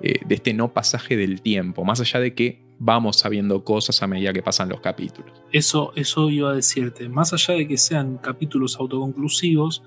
[0.00, 4.06] eh, de este no pasaje del tiempo, más allá de que vamos sabiendo cosas a
[4.06, 5.32] medida que pasan los capítulos.
[5.52, 9.82] Eso, eso iba a decirte, más allá de que sean capítulos autoconclusivos,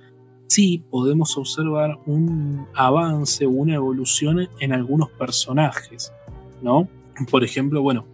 [0.47, 6.13] sí podemos observar un avance, una evolución en algunos personajes,
[6.61, 6.87] ¿no?
[7.31, 8.05] Por ejemplo, bueno,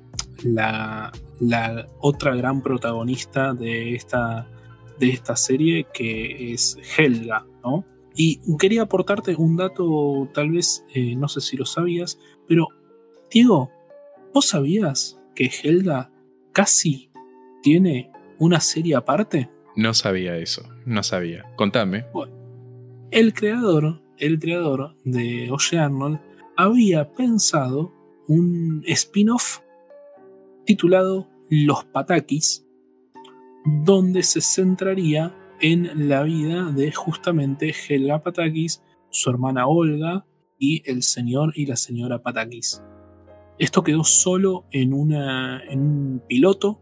[0.44, 4.48] la, la otra gran protagonista de esta
[5.00, 7.86] de esta serie, que es Helga, ¿no?
[8.16, 12.68] Y quería aportarte un dato, tal vez, eh, no sé si lo sabías, pero
[13.32, 13.72] Diego,
[14.34, 16.12] ¿vos sabías que Helga
[16.52, 17.12] casi
[17.62, 19.50] tiene una serie aparte?
[19.76, 21.46] No sabía eso, no sabía.
[21.56, 22.06] Contame.
[22.12, 22.34] Bueno,
[23.12, 26.20] el creador, el creador de Oye Arnold
[26.58, 27.94] había pensado
[28.28, 29.60] un spin-off
[30.66, 32.68] titulado Los Patakis,
[33.66, 40.26] donde se centraría en la vida de justamente Helga Patakis, su hermana Olga
[40.58, 42.82] y el señor y la señora Patakis.
[43.58, 46.80] Esto quedó solo en, un piloto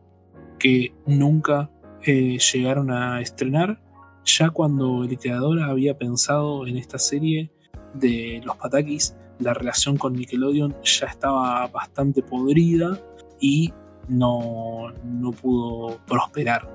[0.60, 1.72] que nunca
[2.04, 3.82] eh, llegaron a estrenar,
[4.24, 7.52] ya cuando el creador había pensado en esta serie
[7.96, 13.00] de los Patakis, la relación con Nickelodeon ya estaba bastante podrida
[13.40, 13.74] y
[14.08, 16.70] no, no pudo prosperar.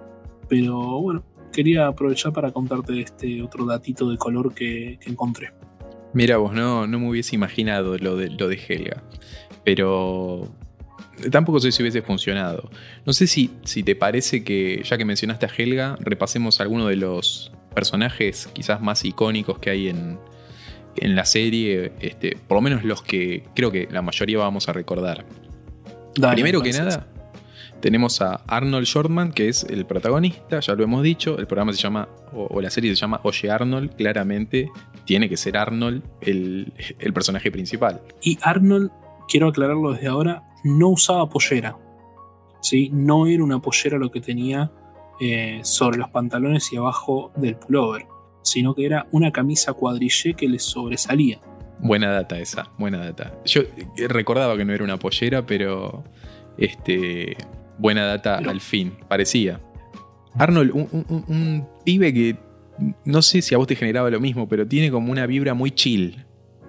[0.48, 5.52] Pero bueno, quería aprovechar para contarte este otro datito de color que, encontré.
[6.14, 9.02] Mira vos, no, no me hubiese imaginado lo de, lo de Helga.
[9.64, 10.48] Pero
[11.30, 12.68] tampoco sé si hubiese funcionado.
[13.06, 16.96] No sé si, si te parece que, ya que mencionaste a Helga, repasemos algunos de
[16.96, 20.18] los personajes quizás más icónicos que hay en,
[20.96, 21.92] en la serie.
[22.00, 25.24] Este, por lo menos los que creo que la mayoría vamos a recordar.
[26.14, 27.06] Primero que nada,
[27.82, 31.36] tenemos a Arnold Shortman, que es el protagonista, ya lo hemos dicho.
[31.38, 33.96] El programa se llama, o, la serie se llama Oye Arnold.
[33.96, 34.70] Claramente
[35.04, 36.72] tiene que ser Arnold el,
[37.12, 38.00] personaje principal.
[38.22, 38.90] Y Arnold,
[39.28, 41.76] quiero aclararlo desde ahora, no usaba pollera.
[42.62, 42.88] ¿sí?
[42.92, 44.70] No era una pollera lo que tenía
[45.20, 48.06] eh, sobre los pantalones y abajo del pullover,
[48.42, 51.40] sino que era una camisa cuadrillé que le sobresalía.
[51.80, 53.34] Buena data esa, buena data.
[53.44, 53.62] Yo
[54.08, 56.04] recordaba que no era una pollera, pero
[56.56, 57.36] este,
[57.78, 59.60] Buena data al fin, parecía.
[60.34, 62.36] Arnold, un, pibe que
[63.04, 65.70] no sé si a vos te generaba lo mismo, pero tiene como una vibra muy
[65.70, 66.24] chill.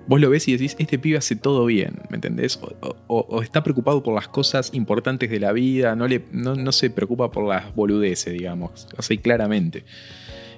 [0.05, 2.59] Vos lo ves y decís, este pibe hace todo bien, ¿me entendés?
[3.07, 7.31] O, está preocupado por las cosas importantes de la vida, no, le, no, se preocupa
[7.31, 9.85] por las boludeces, digamos, así claramente.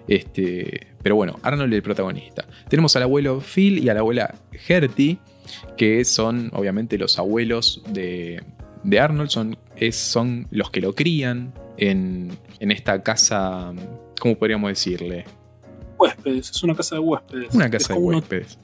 [0.08, 2.47] Este, pero bueno, Arnold es el protagonista.
[2.69, 5.19] Tenemos al abuelo Phil y a la abuela Gertie,
[5.77, 8.43] que son obviamente los abuelos de,
[8.84, 13.73] de Arnold, son es, son los que lo crían en, en esta casa,
[14.19, 15.25] ¿cómo podríamos decirle?
[15.97, 17.53] Huéspedes, es una casa de huéspedes.
[17.53, 18.59] Una casa de huéspedes.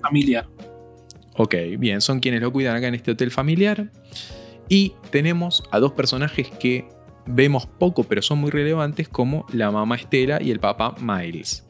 [0.00, 0.46] Familiar.
[1.36, 3.90] Ok, bien, son quienes lo cuidan acá en este hotel familiar.
[4.68, 6.88] Y tenemos a dos personajes que
[7.26, 11.66] vemos poco, pero son muy relevantes, como la mamá Estela y el papá Miles.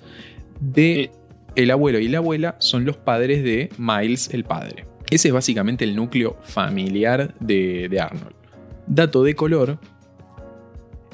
[0.61, 1.11] De Eh.
[1.57, 4.87] el abuelo y la abuela son los padres de Miles, el padre.
[5.11, 8.35] Ese es básicamente el núcleo familiar de, de Arnold.
[8.87, 9.79] Dato de color.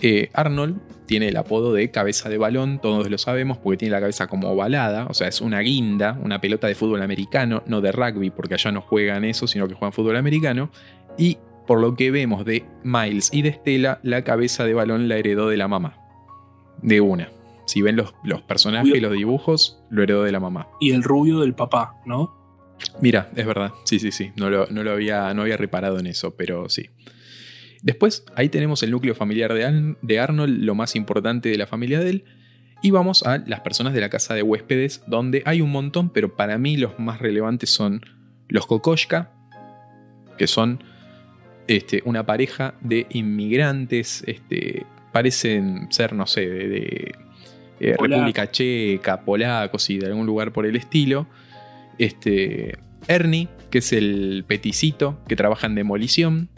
[0.03, 4.01] eh, Arnold tiene el apodo de cabeza de balón, todos lo sabemos, porque tiene la
[4.01, 7.91] cabeza como ovalada, o sea, es una guinda, una pelota de fútbol americano, no de
[7.91, 10.71] rugby, porque allá no juegan eso, sino que juegan fútbol americano.
[11.19, 15.17] Y por lo que vemos de Miles y de Stella, la cabeza de balón la
[15.17, 15.97] heredó de la mamá.
[16.81, 17.29] De una.
[17.67, 20.69] Si ven los, los personajes y los dibujos, lo heredó de la mamá.
[20.81, 22.35] Y el rubio del papá, ¿no?
[23.01, 23.73] Mira, es verdad.
[23.85, 24.33] Sí, sí, sí.
[24.37, 26.89] No lo, no lo había, no había reparado en eso, pero sí.
[27.83, 32.11] Después, ahí tenemos el núcleo familiar de, Arnold, lo más importante de la familia de
[32.11, 32.25] él.
[32.83, 36.37] Y vamos a las personas de la casa de huéspedes, donde hay un montón, pero
[36.37, 38.03] para mí los más relevantes son
[38.49, 39.33] los Kokoschka,
[40.39, 40.83] que son
[41.69, 47.15] este, una pareja de inmigrantes, este, parecen ser, no sé, de, de,
[47.81, 47.97] eh.
[47.99, 51.27] República Checa, polacos y de algún lugar por el estilo.
[51.99, 56.49] Este, Ernie, que es el peticito que trabaja en demolición.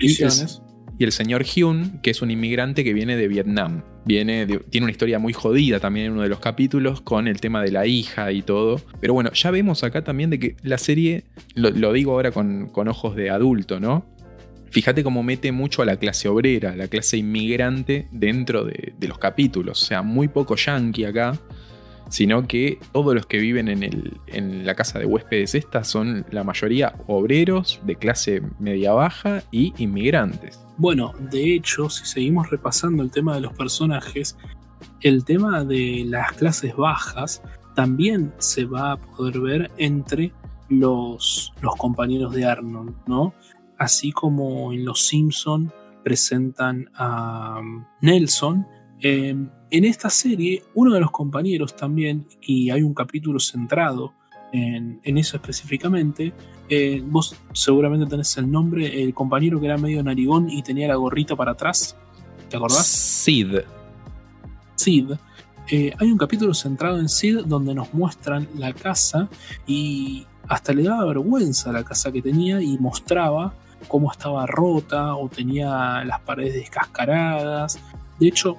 [0.00, 3.82] Y el señor Hyun, que es un inmigrante que viene de Vietnam.
[4.04, 7.62] Viene tiene una historia muy jodida también en uno de los capítulos con el tema
[7.62, 8.82] de la hija y todo.
[9.00, 12.68] Pero bueno, ya vemos acá también de que la serie, lo, lo digo ahora con,
[12.68, 14.04] con ojos de adulto, ¿no?
[14.70, 19.08] Fíjate cómo mete mucho a la clase obrera, a la clase inmigrante dentro de, de
[19.08, 19.82] los capítulos.
[19.82, 21.38] O sea, muy poco yankee acá,
[22.10, 26.26] sino que todos los que viven en, el- en la casa de huéspedes esta son
[26.30, 30.60] la mayoría obreros de clase media baja y inmigrantes.
[30.76, 34.36] Bueno, de hecho, si seguimos repasando el tema de los personajes,
[35.00, 37.42] el tema de las clases bajas
[37.74, 40.32] también se va a poder ver entre
[40.68, 43.32] los, los compañeros de Arnold, ¿no?
[43.78, 45.72] Así como en Los Simpson
[46.04, 48.66] presentan a um, Nelson.
[49.00, 49.34] eh,
[49.70, 54.12] en esta serie, uno de los compañeros también, y hay un capítulo centrado
[54.52, 56.32] en, en eso específicamente,
[56.68, 60.94] eh, vos seguramente tenés el nombre, el compañero que era medio narigón y tenía la
[60.94, 61.96] gorrita para atrás.
[62.48, 62.86] ¿Te acordás?
[62.86, 63.58] Sid.
[64.76, 65.10] Sid.
[65.68, 69.28] Eh, hay un capítulo centrado en Sid donde nos muestran la casa
[69.66, 73.52] y hasta le daba vergüenza la casa que tenía y mostraba
[73.88, 77.80] cómo estaba rota o tenía las paredes descascaradas.
[78.18, 78.56] De hecho,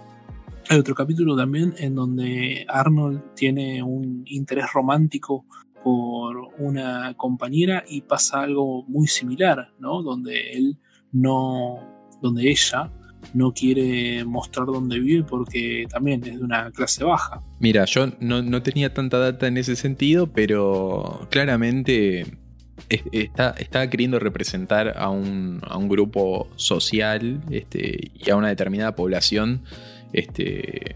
[0.71, 5.45] hay otro capítulo también en donde Arnold tiene un interés romántico
[5.83, 10.01] por una compañera y pasa algo muy similar, ¿no?
[10.01, 10.77] Donde él
[11.11, 11.79] no,
[12.21, 12.89] donde ella
[13.33, 17.41] no quiere mostrar dónde vive porque también es de una clase baja.
[17.59, 22.21] Mira, yo no, no tenía tanta data en ese sentido, pero claramente
[22.89, 28.47] es- está, está queriendo representar a un, a un grupo social este, y a una
[28.47, 29.63] determinada población
[30.13, 30.95] este,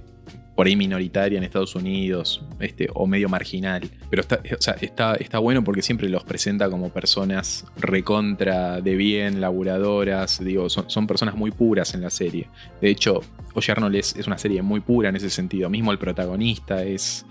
[0.55, 3.89] por ahí minoritaria en Estados Unidos este, o medio marginal.
[4.09, 8.95] Pero está, o sea, está, está bueno porque siempre los presenta como personas recontra de
[8.95, 12.47] bien, laburadoras, digo, son, son personas muy puras en la serie.
[12.81, 13.21] De hecho,
[13.55, 15.69] Oye Arnold es, una serie muy pura en ese sentido.
[15.69, 17.25] Mismo el protagonista es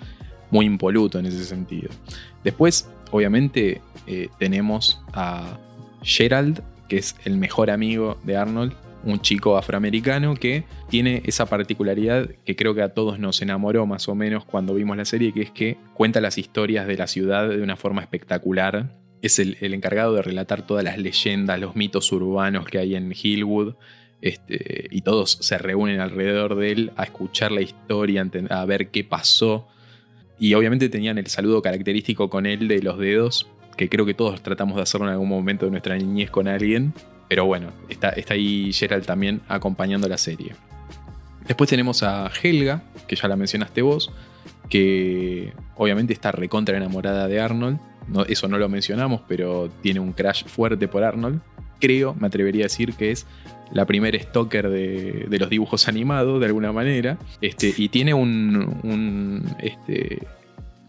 [0.50, 1.90] muy impoluto en ese sentido.
[2.42, 5.58] Después, obviamente, eh, tenemos a
[6.02, 8.72] Gerald, que es el mejor amigo de Arnold,
[9.04, 14.08] un chico afroamericano que tiene esa particularidad que creo que a todos nos enamoró más
[14.08, 17.48] o menos cuando vimos la serie, que es que cuenta las historias de la ciudad
[17.48, 18.96] de una forma espectacular.
[19.22, 23.74] Es el, encargado de relatar todas las leyendas, los mitos urbanos que hay en Hillwood.
[24.20, 29.04] Este, y todos se reúnen alrededor de él a escuchar la historia, a ver qué
[29.04, 29.68] pasó.
[30.38, 33.46] Y obviamente tenían el saludo característico con él de los dedos,
[33.76, 36.92] que creo que todos tratamos de hacerlo en algún momento de nuestra niñez con alguien.
[37.28, 40.54] Pero bueno, está, está ahí Gerald también acompañando la serie.
[41.46, 44.12] Después tenemos a Helga, que ya la mencionaste vos,
[44.68, 47.78] que obviamente está recontra enamorada de Arnold.
[48.08, 51.40] No, eso no lo mencionamos, pero tiene un crash fuerte por Arnold.
[51.80, 53.26] Creo, me atrevería a decir que es
[53.72, 57.18] la primera stalker de, de los dibujos animados, de alguna manera.
[57.40, 60.26] Este, y tiene un, un, este,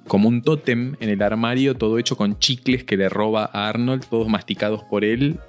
[0.07, 4.05] como un tótem en el armario, todo hecho con chicles que le roba a Arnold,
[4.09, 5.39] todos masticados por él.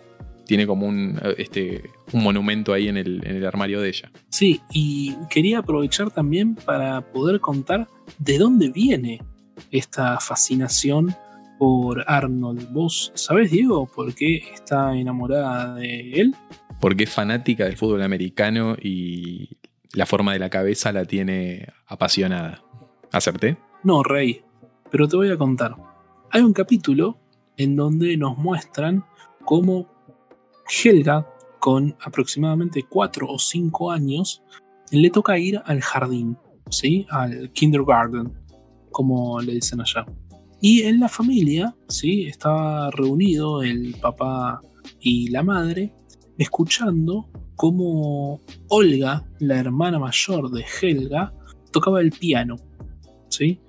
[0.47, 4.11] Tiene como un, este, un monumento ahí en el, en el armario de ella.
[4.29, 7.89] Sí, y quería aprovechar también para poder contar
[8.19, 9.21] de dónde viene
[9.71, 11.15] esta fascinación
[11.59, 12.71] por Arnold.
[12.73, 16.35] ¿Vos sabés, Diego, por qué está enamorada de él?
[16.81, 19.59] porque es fanática del fútbol americano y
[19.93, 22.63] la forma de la cabeza la tiene apasionada.
[23.13, 23.57] ¿Acerté?
[23.83, 24.43] No, Rey,
[24.91, 25.77] pero te voy a contar.
[26.31, 27.19] Hay un capítulo
[27.57, 29.05] en donde nos muestran
[29.45, 29.89] cómo
[30.69, 31.27] Helga,
[31.59, 34.43] con aproximadamente 4 o 5 años,
[34.91, 36.37] le toca ir al jardín,
[36.71, 37.07] ¿sí?
[37.11, 38.33] Al kindergarten,
[38.91, 40.07] como le dicen allá.
[40.61, 42.27] Y en la familia, ¿sí?
[42.27, 44.61] Estaba reunido el papá
[45.01, 45.93] y la madre,
[46.39, 51.33] escuchando cómo Olga, la hermana mayor de Helga,
[51.73, 52.57] tocaba el piano,
[53.29, 53.61] ¿sí?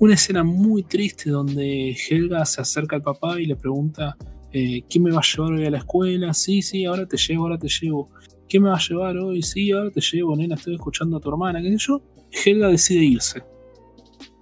[0.00, 4.16] Una escena muy triste donde Helga se acerca al papá y le pregunta,
[4.52, 6.34] eh, ¿quién me va a llevar hoy a la escuela?
[6.34, 8.10] Sí, sí, ahora te llevo, ahora te llevo.
[8.48, 9.42] ¿Quién me va a llevar hoy?
[9.42, 12.02] Sí, ahora te llevo, nena, estoy escuchando a tu hermana, qué sé yo.
[12.30, 13.42] Helga decide irse.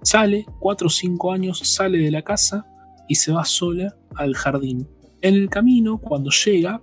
[0.01, 2.65] Sale, 4 o 5 años, sale de la casa
[3.07, 4.87] y se va sola al jardín.
[5.21, 6.81] En el camino, cuando llega,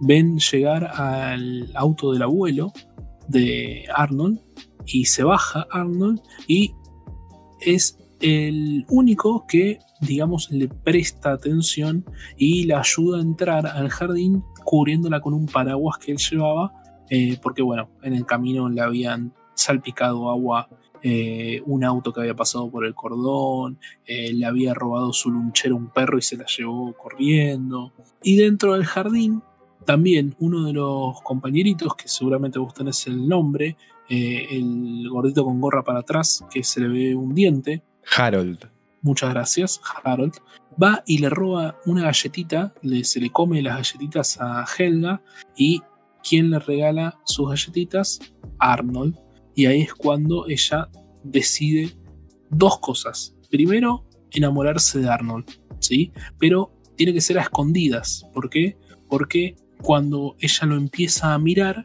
[0.00, 2.72] ven llegar al auto del abuelo
[3.28, 4.40] de Arnold
[4.84, 6.74] y se baja Arnold y
[7.60, 12.04] es el único que, digamos, le presta atención
[12.36, 16.72] y la ayuda a entrar al jardín cubriéndola con un paraguas que él llevaba,
[17.10, 20.68] eh, porque bueno, en el camino le habían salpicado agua
[21.02, 25.74] eh, un auto que había pasado por el cordón, eh, le había robado su lunchera
[25.74, 27.92] un perro y se la llevó corriendo.
[28.22, 29.42] Y dentro del jardín,
[29.84, 33.76] también uno de los compañeritos, que seguramente vos tenés el nombre,
[34.08, 37.82] el gordito con gorra para atrás, que se le ve un diente.
[38.16, 38.70] Harold.
[39.02, 40.34] Muchas gracias, Harold.
[40.82, 45.22] Va y le roba una galletita, le, se le come las galletitas a Helga
[45.56, 45.82] y
[46.26, 48.20] ¿quién le regala sus galletitas?
[48.58, 49.18] Arnold.
[49.54, 50.88] Y ahí es cuando ella
[51.24, 51.90] decide
[52.50, 53.34] dos cosas.
[53.50, 55.46] Primero, enamorarse de Arnold,
[55.78, 56.12] ¿sí?
[56.38, 58.26] Pero tiene que ser a escondidas.
[58.32, 58.78] ¿Por qué?
[59.08, 61.82] Porque cuando ella lo empieza a mirar,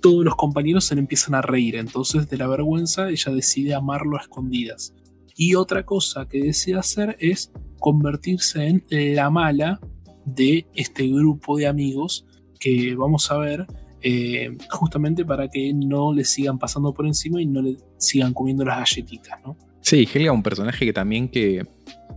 [0.00, 1.76] todos los compañeros se le empiezan a reír.
[1.76, 4.94] Entonces, de la vergüenza, ella decide amarlo a escondidas.
[5.36, 9.80] Y otra cosa que decide hacer es convertirse en la mala
[10.24, 12.26] de este grupo de amigos
[12.60, 13.66] que vamos a ver
[14.04, 18.64] eh, justamente para que no le sigan pasando por encima y no le sigan comiendo
[18.64, 19.56] las galletitas, ¿no?
[19.80, 21.66] Sí, Helga un personaje que también que,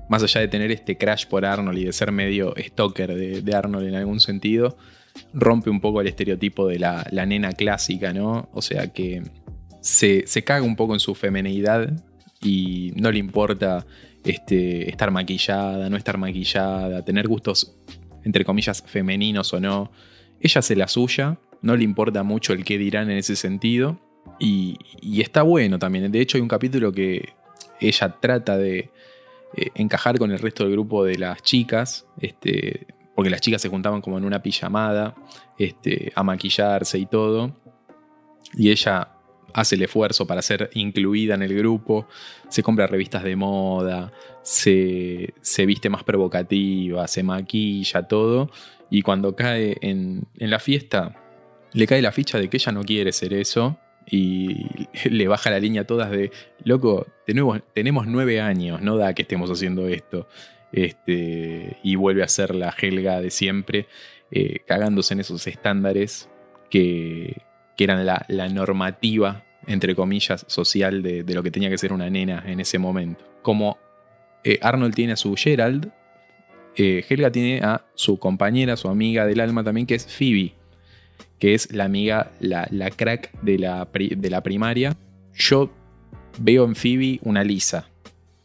[0.09, 3.87] más allá de tener este crash por Arnold y de ser medio stalker de, Arnold
[3.87, 4.77] en algún sentido,
[5.33, 8.49] rompe un poco el estereotipo de la, nena clásica, ¿no?
[8.53, 9.23] O sea que
[9.81, 11.91] se, caga un poco en su femenidad
[12.45, 13.85] y no le importa
[14.23, 17.75] este, estar maquillada, no estar maquillada, tener gustos,
[18.23, 19.91] entre comillas, femeninos o no.
[20.39, 23.99] Ella hace la suya no le importa mucho el qué dirán en ese sentido.
[24.39, 24.77] Y,
[25.19, 26.11] está bueno también.
[26.11, 27.33] De hecho, hay un capítulo que
[27.81, 28.91] ella trata de
[29.57, 32.85] eh, encajar con el resto del grupo de las chicas, este,
[33.15, 35.15] porque las chicas se juntaban como en una pijamada,
[35.57, 37.55] este, a maquillarse y todo.
[38.53, 39.14] Y ella
[39.55, 42.07] hace el esfuerzo para ser incluida en el grupo,
[42.49, 48.51] se compra revistas de moda, se, se viste más provocativa, se maquilla, todo.
[48.89, 51.15] Y cuando cae en, en la fiesta,
[51.71, 54.67] le cae la ficha de que ella no quiere ser eso y
[55.09, 56.31] le baja la línea a todas de,
[56.65, 60.27] loco, tenemos nueve años, no da que estemos haciendo esto.
[60.73, 63.87] Este, y vuelve a ser la Helga de siempre,
[64.31, 66.29] eh, cagándose en esos estándares
[66.69, 67.41] que,
[67.83, 72.59] eran la, normativa, entre comillas, social de, lo que tenía que ser una nena en
[72.59, 73.25] ese momento.
[73.41, 73.77] Como
[74.43, 75.91] eh, Arnold tiene a su Gerald,
[76.77, 80.53] eh, Helga tiene a su compañera, su amiga del alma también, que es Phoebe
[81.39, 84.95] que es la amiga, la, crack de la, de la, primaria.
[85.33, 85.71] Yo
[86.37, 87.89] veo en Phoebe una lisa,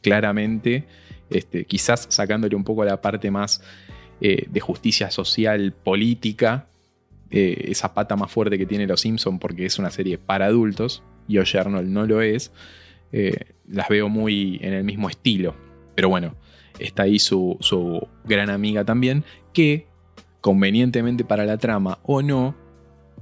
[0.03, 0.85] claramente,
[1.31, 3.63] este, quizás sacándole un poco la parte más
[4.21, 6.67] eh, de justicia social, política,
[7.31, 11.03] eh, esa pata más fuerte que tiene Los Simpson porque es una serie para adultos,
[11.29, 12.53] y Oye Arnold no lo es,
[13.13, 15.55] eh, las veo muy en el mismo estilo.
[15.95, 16.35] Pero bueno,
[16.79, 19.87] está ahí su, su gran amiga también, que
[20.41, 22.55] convenientemente para la trama o no,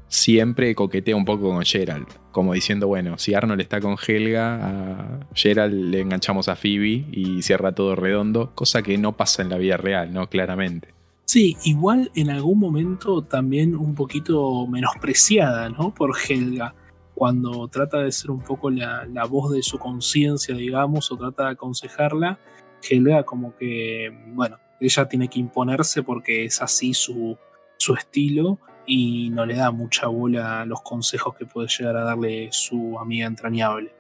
[0.09, 2.07] siempre coquetea un poco con Gerald.
[2.33, 7.43] Como diciendo, bueno, si Arnold está con Helga, a Gerald le enganchamos a Phoebe y
[7.43, 10.29] cierra todo redondo, cosa que no pasa en la vida real, ¿no?
[10.29, 10.98] Claramente.
[11.29, 15.93] Sí, igual en algún momento también un poquito menospreciada, ¿no?
[15.95, 16.75] Por Helga,
[17.15, 21.45] cuando trata de ser un poco la, la voz de su conciencia, digamos, o trata
[21.45, 22.39] de aconsejarla,
[22.81, 27.37] Helga como que, bueno, ella tiene que imponerse porque es así su,
[27.77, 32.05] su estilo y no le da mucha bola a los consejos que puede llegar a
[32.05, 33.98] darle su amiga entrañable.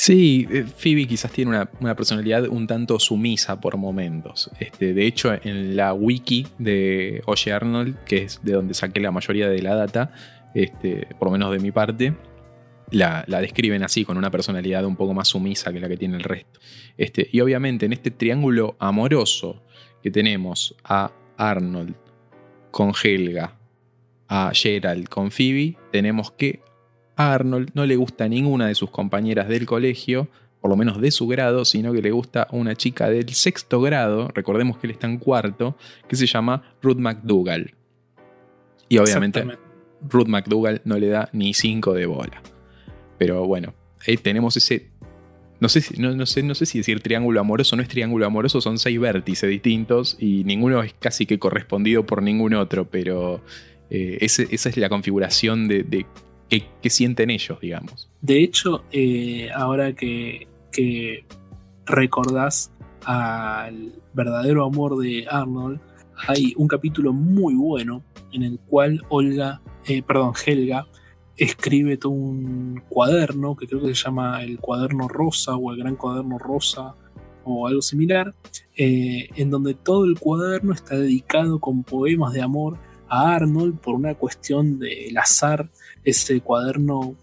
[0.00, 4.50] Sí, eh, Phoebe quizás tiene una, personalidad un tanto sumisa por momentos.
[4.58, 9.10] Este, de hecho, en la wiki de Oye Arnold, que es de donde saqué la
[9.10, 10.10] mayoría de la data,
[10.54, 12.14] este, por lo menos de mi parte,
[12.90, 16.22] la, describen así, con una personalidad un poco más sumisa que la que tiene el
[16.22, 16.60] resto.
[16.96, 19.62] Este, y obviamente en este triángulo amoroso
[20.02, 21.94] que tenemos a Arnold
[22.70, 23.54] con Helga,
[24.28, 26.62] a Gerald con Phoebe, tenemos que
[27.20, 30.28] a Arnold no le gusta ninguna de sus compañeras del colegio,
[30.60, 34.28] por lo menos de su grado, sino que le gusta una chica del sexto grado,
[34.34, 35.76] recordemos que él está en cuarto,
[36.08, 37.74] que se llama Ruth McDougall.
[38.88, 39.44] Y obviamente
[40.08, 42.42] Ruth McDougall no le da ni cinco de bola.
[43.18, 43.74] Pero bueno,
[44.06, 44.88] ahí tenemos ese.
[45.60, 48.62] No sé, si, no, sé, no sé si decir triángulo amoroso no es triángulo amoroso,
[48.62, 53.42] son seis vértices distintos y ninguno es casi que correspondido por ningún otro, pero
[53.90, 56.06] eh, esa es la configuración de,
[56.50, 58.10] qué, sienten ellos, digamos.
[58.20, 61.24] De hecho, eh, ahora que, que
[61.86, 62.72] recordás
[63.04, 65.80] al verdadero amor de Arnold,
[66.28, 70.86] hay un capítulo muy bueno en el cual Olga, eh, perdón, Helga
[71.36, 75.96] escribe todo un cuaderno que creo que se llama el cuaderno rosa o el gran
[75.96, 76.94] cuaderno rosa
[77.44, 78.34] o algo similar,
[78.76, 82.76] eh, en donde todo el cuaderno está dedicado con poemas de amor
[83.08, 85.70] a Arnold por una cuestión del azar.
[86.04, 87.14] Ese cuaderno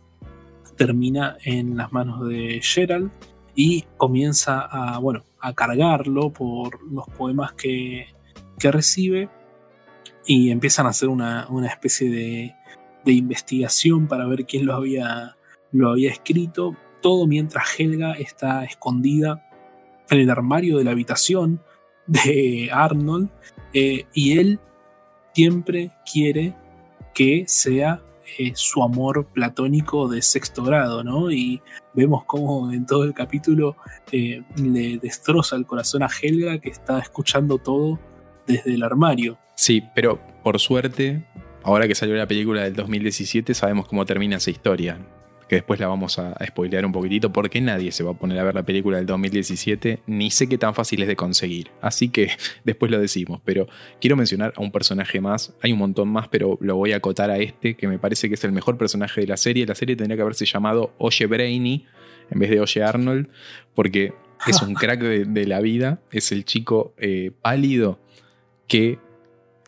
[0.75, 3.11] termina en las manos de Gerald
[3.55, 8.07] y comienza a, bueno, a cargarlo por los poemas que,
[8.59, 9.29] que recibe
[10.25, 12.55] y empiezan a hacer una, una especie de
[13.07, 15.37] de investigación para ver quién lo había,
[15.71, 19.49] lo había escrito, todo mientras Helga está escondida
[20.09, 21.61] en el armario de la habitación
[22.05, 23.29] de Arnold
[23.73, 24.59] eh, y él
[25.33, 26.53] siempre quiere
[27.13, 28.01] que sea
[28.37, 31.31] eh, su amor platónico de sexto grado, ¿no?
[31.31, 31.61] Y
[31.93, 33.77] vemos cómo en todo el capítulo
[34.11, 37.99] eh, le destroza el corazón a Helga que está escuchando todo
[38.45, 39.37] desde el armario.
[39.55, 41.25] Sí, pero por suerte
[41.63, 44.99] ahora que salió la película del 2017 sabemos cómo termina esa historia.
[45.47, 48.43] Que después la vamos a, spoilear un poquitito porque nadie se va a poner a
[48.43, 51.71] ver la película del 2017 ni sé qué tan fácil es de conseguir.
[51.81, 52.31] Así que
[52.63, 53.41] después lo decimos.
[53.45, 53.67] Pero
[54.01, 55.53] quiero mencionar a un personaje más.
[55.61, 58.35] Hay un montón más, pero lo voy a acotar a este que me parece que
[58.35, 59.65] es el mejor personaje de la serie.
[59.65, 61.85] La serie tendría que haberse llamado Oye Brainy
[62.29, 63.29] en vez de Oye Arnold
[63.73, 64.13] porque
[64.45, 66.01] es un crack de, la vida.
[66.11, 67.99] Es el chico eh, pálido
[68.67, 68.99] que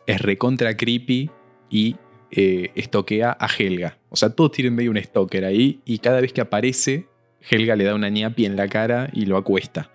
[0.06, 1.30] es recontra creepy
[1.70, 1.96] y
[2.30, 3.98] eh, estoquea a Helga.
[4.08, 7.06] O sea, todos tienen medio un stalker ahí y cada vez que aparece,
[7.48, 9.90] Helga le da una ñapi en la cara y lo acuesta.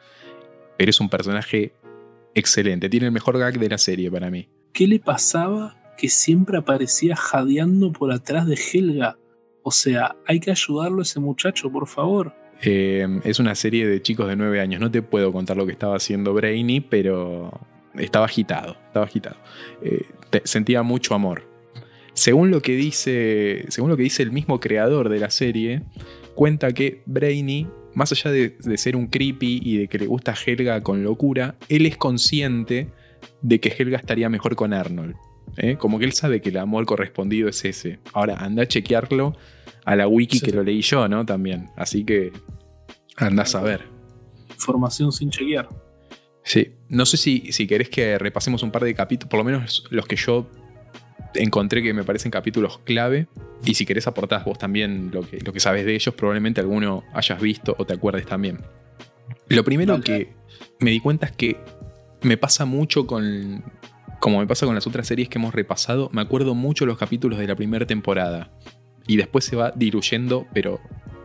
[0.77, 1.73] Pero es un personaje
[2.33, 4.49] excelente, tiene el mejor gag de la serie para mí.
[4.73, 9.17] ¿Qué le pasaba que siempre aparecía jadeando por atrás de Helga?
[9.63, 12.35] O sea, hay que ayudarlo a ese muchacho, por favor.
[12.61, 14.81] Eh, es una serie de chicos de 9 años.
[14.81, 17.51] No te puedo contar lo que estaba haciendo Brainy, pero
[17.95, 18.75] estaba agitado.
[18.87, 19.37] Estaba agitado.
[19.81, 20.05] Eh,
[20.43, 21.54] sentía mucho amor.
[22.15, 25.83] Según lo que dice, según lo que dice el mismo creador de la serie,
[26.33, 30.81] cuenta que Brainy, más allá de, ser un creepy y de que le gusta Helga
[30.81, 32.89] con locura, él es consciente
[33.41, 35.15] de que Helga estaría mejor con Arnold.
[35.57, 35.75] ¿eh?
[35.77, 37.99] Como que él sabe que el amor correspondido es ese.
[38.13, 39.35] Ahora, anda a chequearlo
[39.83, 41.25] a la wiki que lo leí yo, ¿no?
[41.25, 41.69] También.
[41.75, 42.31] Así que
[43.17, 43.81] anda a saber.
[44.51, 45.67] Información sin chequear.
[46.43, 46.71] Sí.
[46.87, 50.05] No sé si, si querés que repasemos un par de capítulos, por lo menos los
[50.05, 50.49] que yo
[51.35, 53.27] encontré que me parecen capítulos clave.
[53.63, 57.03] Y si querés aportás vos también lo que, lo que sabes de ellos, probablemente alguno
[57.13, 58.59] hayas visto o te acuerdes también.
[59.47, 60.33] Lo primero que
[60.79, 61.57] me di cuenta es que
[62.21, 63.63] me pasa mucho con.
[64.19, 67.37] Como me pasa con las otras series que hemos repasado, me acuerdo mucho los capítulos
[67.37, 68.51] de la primera temporada.
[69.07, 70.79] Y después se va diluyendo, pero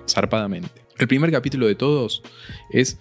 [0.06, 0.82] zarpadamente.
[0.98, 2.22] El primer capítulo de todos
[2.70, 2.98] es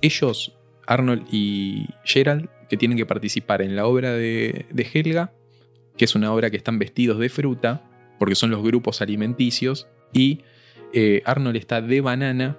[0.00, 0.52] ellos,
[0.86, 5.32] Arnold y Gerald, que tienen que participar en la obra de, de Helga
[6.02, 7.88] que es una obra que están vestidos de fruta,
[8.18, 10.40] porque son los grupos alimenticios, y
[10.92, 12.58] eh, Arnold está de banana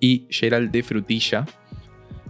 [0.00, 1.44] y Gerald de frutilla.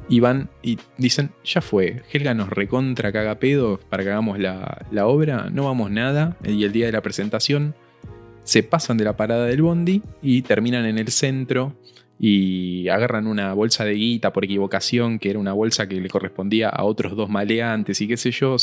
[0.09, 4.85] Y van y dicen, ya fue, Helga nos recontra caga pedo para que hagamos la,
[4.91, 6.37] la obra, no vamos nada.
[6.43, 7.77] Y el día de la presentación
[8.43, 11.77] se pasan de la parada del bondi y terminan en el centro
[12.19, 16.69] y agarran una bolsa de guita por equivocación, que era una bolsa que le correspondía
[16.69, 18.57] a otros dos maleantes y qué sé yo,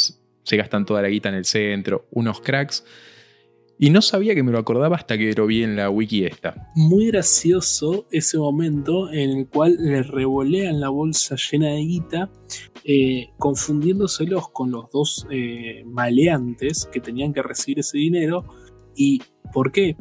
[0.49, 2.83] se gastan toda la guita en el centro, unos cracks.
[3.81, 6.69] Y no sabía que me lo acordaba hasta que lo vi en la wiki esta.
[6.75, 12.29] Muy gracioso ese momento en el cual le revolean la bolsa llena de guita,
[12.83, 18.43] eh, confundiéndoselos con los dos eh, maleantes que tenían que recibir ese dinero.
[18.97, 19.21] ¿Y
[19.53, 19.95] por qué?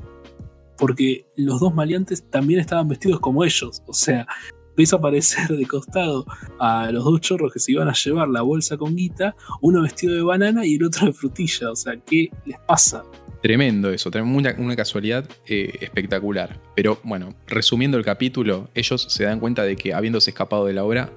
[0.78, 3.82] porque los dos maleantes también estaban vestidos como ellos.
[3.86, 4.26] O sea,
[4.78, 6.24] ves aparecer de costado
[6.60, 10.14] a los dos chorros que se iban a llevar la bolsa con guita, uno vestido
[10.14, 11.72] de banana y el otro de frutilla.
[11.72, 13.02] O sea, ¿qué les pasa?
[13.42, 16.60] Tremendo eso, una, una casualidad eh, espectacular.
[16.76, 20.84] Pero bueno, resumiendo el capítulo, ellos se dan cuenta de que habiéndose escapado de la
[20.84, 21.10] obra,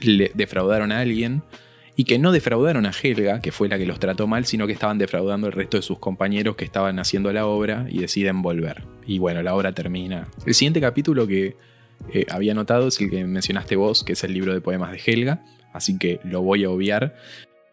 [0.00, 1.42] le defraudaron a alguien
[1.96, 4.72] y que no defraudaron a Helga, que fue la que los trató mal, sino que
[4.72, 8.84] estaban defraudando al resto de sus compañeros que estaban haciendo la obra y deciden volver.
[9.06, 10.28] Y bueno, la obra termina.
[10.44, 11.56] El siguiente capítulo que
[12.12, 15.00] eh, había notado es el que mencionaste vos, que es el libro de poemas de
[15.04, 17.16] Helga, así que lo voy a obviar,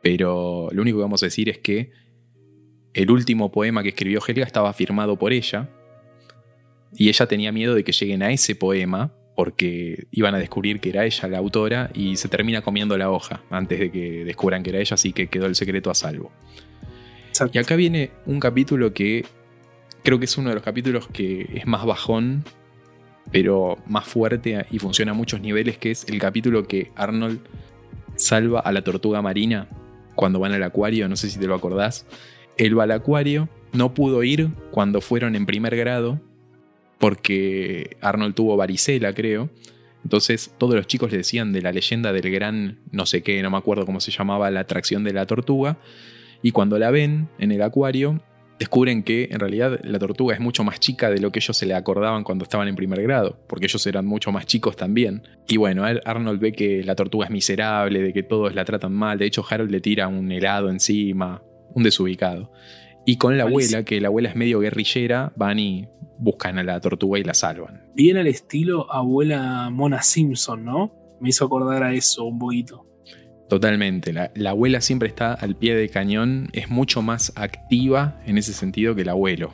[0.01, 1.91] pero lo único que vamos a decir es que
[2.93, 5.69] el último poema que escribió Helga estaba firmado por ella,
[6.95, 10.89] y ella tenía miedo de que lleguen a ese poema porque iban a descubrir que
[10.89, 14.69] era ella la autora y se termina comiendo la hoja antes de que descubran que
[14.69, 16.32] era ella, así que quedó el secreto a salvo.
[17.51, 19.26] Y acá viene un capítulo que
[20.03, 22.43] creo que es uno de los capítulos que es más bajón,
[23.32, 27.39] pero más fuerte y funciona a muchos niveles, que es el capítulo que Arnold
[28.15, 29.67] salva a la tortuga marina
[30.15, 32.05] cuando van al acuario, no sé si te lo acordás.
[32.57, 36.21] Él va al acuario, no pudo ir cuando fueron en primer grado,
[36.99, 39.49] porque Arnold tuvo varicela, creo.
[40.03, 43.49] Entonces todos los chicos le decían de la leyenda del gran no sé qué, no
[43.49, 45.78] me acuerdo cómo se llamaba la atracción de la tortuga.
[46.41, 48.21] Y cuando la ven en el acuario,
[48.60, 51.66] descubren que en realidad la tortuga es mucho más chica de lo que ellos se
[51.66, 55.24] le acordaban cuando estaban en primer grado, porque ellos eran mucho más chicos también.
[55.47, 59.18] Y bueno, Arnold ve que la tortuga es miserable, de que todos la tratan mal,
[59.18, 61.43] de hecho Harold le tira un helado encima,
[61.74, 62.51] un desubicado.
[63.06, 65.88] Y con la abuela, que la abuela es medio guerrillera, van y
[66.18, 67.84] buscan a la tortuga y la salvan.
[67.95, 70.93] Bien al estilo abuela Mona Simpson, ¿no?
[71.20, 72.86] Me hizo acordar a eso un poquito.
[73.54, 78.51] Totalmente, la, abuela siempre está al pie de cañón, es mucho más activa en ese
[78.51, 79.54] sentido que el abuelo.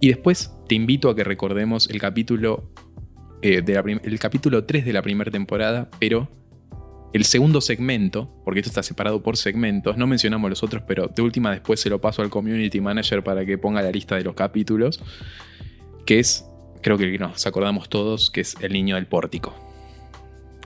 [0.00, 2.72] Y después te invito a que recordemos el capítulo,
[3.40, 3.62] eh,
[4.02, 6.28] el capítulo 3 de la primera temporada, pero
[7.12, 11.22] el segundo segmento, porque esto está separado por segmentos, no mencionamos los otros, pero de
[11.22, 14.34] última después se lo paso al community manager para que ponga la lista de los
[14.34, 15.00] capítulos,
[16.04, 16.44] que es,
[16.82, 19.67] creo que nos acordamos todos, que es El Niño del Pórtico.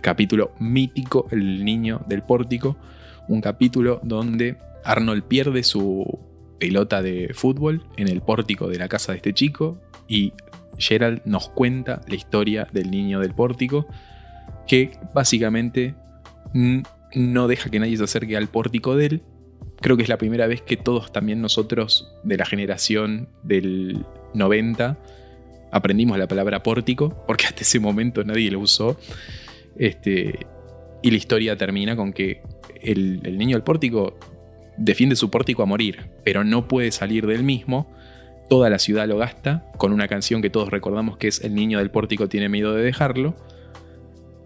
[0.02, 2.76] Capítulo mítico, El Niño del Pórtico,
[3.28, 6.18] un capítulo donde Arnold pierde su
[6.58, 10.32] pelota de fútbol en el pórtico de la casa de este chico y
[10.78, 13.86] Gerald nos cuenta la historia del niño del pórtico,
[14.66, 15.94] que básicamente
[16.52, 19.22] no deja que nadie se acerque al pórtico de él.
[19.80, 24.98] Creo que es la primera vez que todos, también nosotros de la generación del 90,
[25.72, 28.96] aprendimos la palabra pórtico, porque hasta ese momento nadie lo usó.
[29.76, 30.46] Este,
[31.02, 32.42] y la historia termina con que
[32.80, 34.18] el, el niño del pórtico
[34.76, 37.90] defiende su pórtico a morir, pero no puede salir del mismo.
[38.48, 41.78] Toda la ciudad lo gasta con una canción que todos recordamos que es El niño
[41.78, 43.34] del pórtico tiene miedo de dejarlo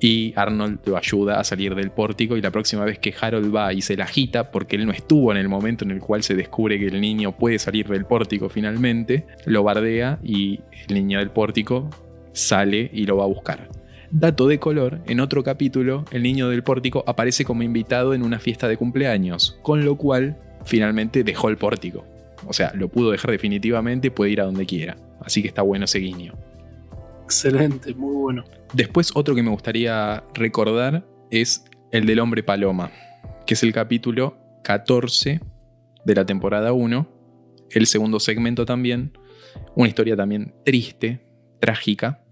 [0.01, 3.73] y Arnold lo ayuda a salir del pórtico y la próxima vez que Harold va
[3.73, 6.35] y se la agita porque él no estuvo en el momento en el cual se
[6.35, 11.31] descubre que el niño puede salir del pórtico finalmente, lo bardea y el niño del
[11.31, 11.89] pórtico
[12.33, 13.69] sale y lo va a buscar.
[14.11, 18.39] Dato de color, en otro capítulo el niño del pórtico aparece como invitado en una
[18.39, 22.05] fiesta de cumpleaños, con lo cual finalmente dejó el pórtico.
[22.47, 24.97] O sea, lo pudo dejar definitivamente, puede ir a donde quiera.
[25.21, 26.35] Así que está bueno ese guiño.
[27.25, 28.45] Excelente, muy bueno.
[28.73, 32.93] Después otro que me gustaría recordar es el del hombre paloma,
[33.47, 35.41] que es el capítulo 14
[36.05, 37.09] de la temporada 1,
[37.71, 39.19] el segundo segmento también,
[39.75, 41.27] una historia también triste,
[41.59, 42.23] trágica,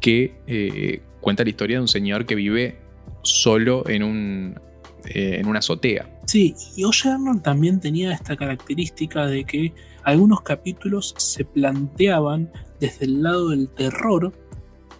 [0.00, 2.78] que eh, cuenta la historia de un señor que vive
[3.22, 4.60] solo en, un,
[5.06, 6.08] eh, en una azotea.
[6.24, 9.74] Sí, y Arnold también tenía esta característica de que
[10.04, 12.48] algunos capítulos se planteaban
[12.78, 14.32] desde el lado del terror.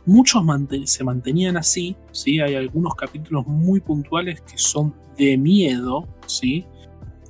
[0.04, 0.42] Muchos
[0.86, 2.40] se mantenían así, ¿sí?
[2.40, 6.66] hay algunos capítulos muy puntuales que son de miedo, ¿sí?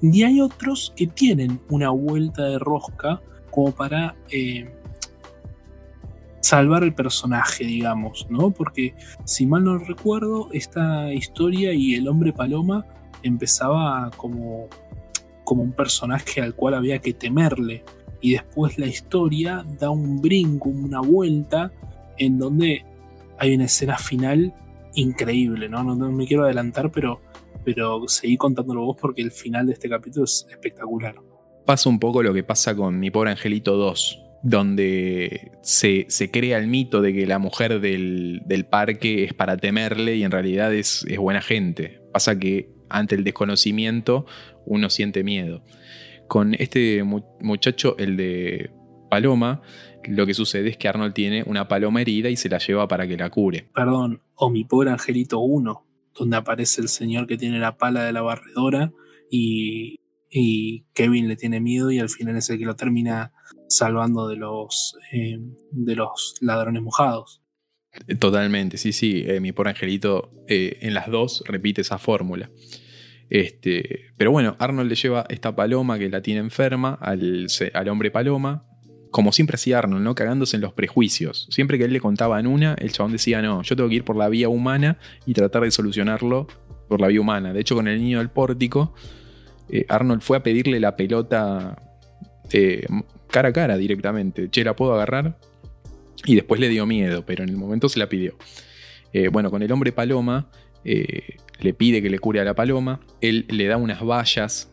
[0.01, 3.21] y hay otros que tienen una vuelta de rosca
[3.51, 4.75] como para eh,
[6.47, 8.53] salvar el personaje, digamos, ¿no?
[8.53, 8.95] Porque
[9.25, 12.87] si mal no recuerdo, esta historia y el hombre paloma
[13.25, 14.69] empezaba como,
[15.43, 17.83] como un personaje al cual había que temerle,
[18.21, 21.73] y después la historia da un brinco, una vuelta,
[22.17, 22.85] en donde
[23.39, 24.55] hay una escena final
[24.95, 25.83] increíble, ¿no?
[25.83, 27.21] No, me quiero adelantar, pero,
[27.65, 31.17] pero seguí contándolo vos porque el final de este capítulo es espectacular.
[31.67, 36.67] Pasa un poco lo que pasa con Mi Pobre Angelito 2, donde se, crea el
[36.67, 41.19] mito de que la mujer del, parque es para temerle y en realidad es, es
[41.19, 42.01] buena gente.
[42.13, 44.27] Pasa que ante el desconocimiento
[44.65, 45.63] uno siente miedo.
[46.29, 48.71] Con este muchacho, el de
[49.11, 49.63] Paloma,
[50.05, 53.07] lo que sucede es que Arnold tiene una paloma herida y se la lleva para
[53.07, 53.69] que la cure.
[53.75, 55.87] Perdón, o mi pobre angelito 1,
[56.19, 58.93] donde aparece el señor que tiene la pala de la barredora
[59.31, 63.33] y, y Kevin le tiene miedo y al final es el que lo termina
[63.69, 65.39] salvando de los, eh,
[65.71, 67.43] de los ladrones mojados.
[68.19, 69.25] Totalmente, sí, sí.
[69.27, 72.51] Eh, mi pobre angelito eh, en las dos repite esa fórmula.
[73.29, 78.11] Este, pero bueno, Arnold le lleva esta paloma que la tiene enferma al, al hombre
[78.11, 78.67] paloma.
[79.11, 80.15] Como siempre hacía Arnold, ¿no?
[80.15, 81.49] Cagándose en los prejuicios.
[81.51, 84.05] Siempre que él le contaba en una, el chabón decía, no, yo tengo que ir
[84.05, 86.49] por la vía humana y tratar de solucionarlo
[86.89, 87.55] por la vía humana.
[87.55, 88.95] De hecho, con el niño del pórtico,
[89.89, 91.86] Arnold fue a pedirle la pelota
[93.31, 94.49] cara a cara directamente.
[94.51, 95.39] Che, ¿la puedo agarrar?
[96.25, 98.37] Y después le dio miedo, pero en el momento se la pidió.
[99.13, 100.51] Eh, bueno, con el hombre paloma,
[100.85, 103.01] eh, le pide que le cure a la paloma.
[103.21, 104.71] Él le da unas vallas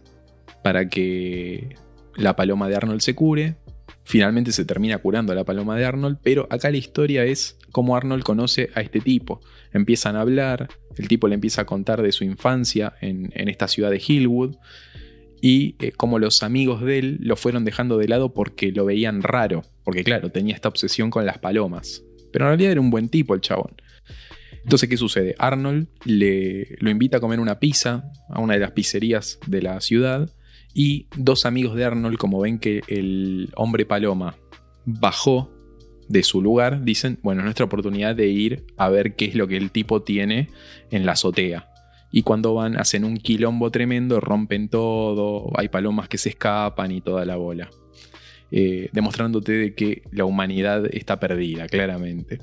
[0.64, 1.76] para que
[2.16, 3.56] la paloma de Arnold se cure.
[4.04, 7.96] Finalmente se termina curando a la paloma de Arnold, pero acá la historia es cómo
[7.96, 9.42] Arnold conoce a este tipo.
[9.72, 10.68] Empiezan a hablar,
[10.98, 14.56] el tipo le empieza a contar de su infancia en, en esta ciudad de Hillwood
[15.44, 19.22] y eh, como los amigos de él lo fueron dejando de lado porque lo veían
[19.22, 22.02] raro, porque claro, tenía esta obsesión con las palomas.
[22.32, 23.74] Pero en realidad era un buen tipo el chabón.
[24.64, 25.36] Entonces, ¿qué sucede?
[25.38, 29.82] Arnold le, lo invita a comer una pizza a una de las pizzerías de la
[29.82, 30.30] ciudad
[30.74, 34.38] y dos amigos de Arnold, como ven que el hombre paloma
[34.86, 35.52] bajó
[36.08, 39.46] de su lugar, dicen, bueno, es nuestra oportunidad de ir a ver qué es lo
[39.50, 40.48] que el tipo tiene
[40.90, 41.73] en la azotea
[42.16, 47.02] y cuando van hacen un quilombo tremendo, rompen todo, hay palomas que se escapan y
[47.02, 47.72] toda la bola.
[48.52, 52.38] Eh, demostrándote de que la humanidad está perdida, claramente.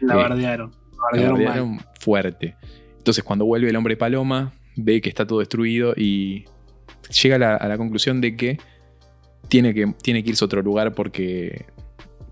[0.00, 0.72] La eh, bardearon.
[1.12, 2.56] La bardearon, fuerte.
[2.96, 6.46] Entonces cuando vuelve el hombre paloma, ve que está todo destruido y
[7.22, 8.58] llega a la, conclusión de que
[9.48, 11.66] tiene, que tiene que irse a otro lugar porque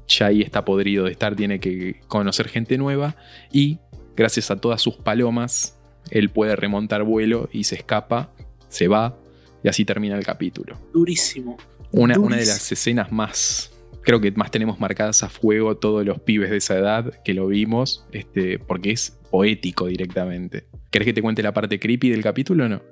[0.09, 3.17] ya ahí está podrido de estar, tiene que conocer gente nueva
[3.53, 3.81] y
[4.17, 5.74] gracias a todas sus palomas
[6.11, 8.33] él puede remontar vuelo y se escapa,
[8.69, 9.19] se va
[9.63, 10.79] y así termina el capítulo.
[10.93, 11.57] Durísimo.
[11.93, 16.21] Una, una de las escenas más, creo que más tenemos marcadas a fuego todos los
[16.21, 20.67] pibes de esa edad que lo vimos, este, porque es poético directamente.
[20.91, 22.83] ¿Querés que te cuente la parte creepy del capítulo o no?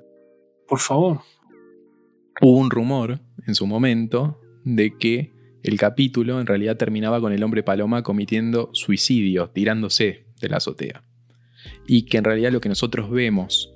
[0.67, 1.21] Por favor.
[2.41, 5.33] Hubo un rumor en su momento de que
[5.63, 11.03] el capítulo en realidad terminaba con el hombre paloma cometiendo suicidio, tirándose de la azotea
[11.87, 13.73] y que en realidad lo que nosotros vemos,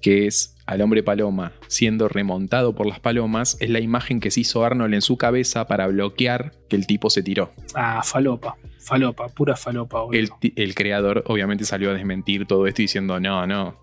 [0.00, 4.40] que es al hombre paloma siendo remontado por las palomas, es la imagen que se
[4.40, 7.52] hizo Arnold en su cabeza para bloquear que el tipo se tiró.
[7.74, 10.04] Ah, falopa, falopa, pura falopa.
[10.12, 13.78] El, el, creador obviamente salió a desmentir todo esto diciendo, no, no.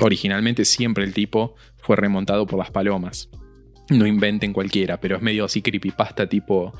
[0.00, 3.30] Originalmente siempre el tipo fue remontado por las palomas.
[3.90, 6.72] No inventen cualquiera, pero es medio así creepypasta tipo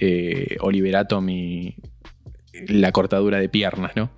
[0.00, 1.76] eh, Oliver Atom y
[2.68, 4.10] la cortadura de piernas, ¿no?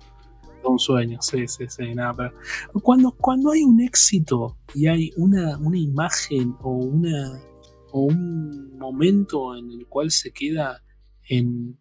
[0.69, 2.33] Un sueño, sí, sí, sí, nada,
[2.81, 7.41] cuando, cuando hay un éxito y hay una, una imagen o, una,
[7.91, 10.83] o un momento en el cual se queda
[11.29, 11.77] en,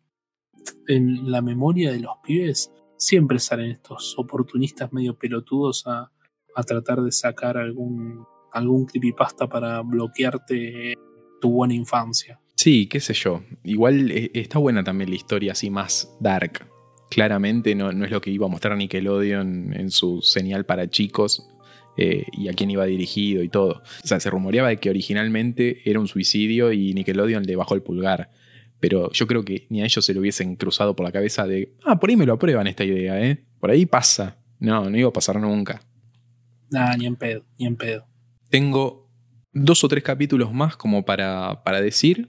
[0.89, 6.11] en la memoria de los pibes, siempre salen estos oportunistas medio pelotudos a,
[6.55, 10.95] a tratar de sacar algún, algún creepypasta para bloquearte
[11.41, 12.41] tu buena infancia.
[12.57, 13.43] Sí, qué sé yo.
[13.64, 16.76] Igual eh, está buena también la historia así más dark
[17.11, 21.49] claramente no, es lo que iba a mostrar Nickelodeon en su señal para chicos
[21.97, 23.83] eh, y a quién iba dirigido y todo.
[24.05, 27.83] O sea, se rumoreaba de que originalmente era un suicidio y Nickelodeon le bajó el
[27.83, 28.31] pulgar.
[28.79, 31.73] Pero yo creo que ni a ellos se lo hubiesen cruzado por la cabeza de,
[31.85, 33.43] ah, por ahí me lo aprueban esta idea, ¿eh?
[33.59, 34.37] Por ahí pasa.
[34.59, 35.81] No, no iba a pasar nunca.
[36.71, 38.07] Nah, ni en pedo, ni en pedo.
[38.51, 39.09] Tengo
[39.53, 42.29] dos o tres capítulos más como para, para decir,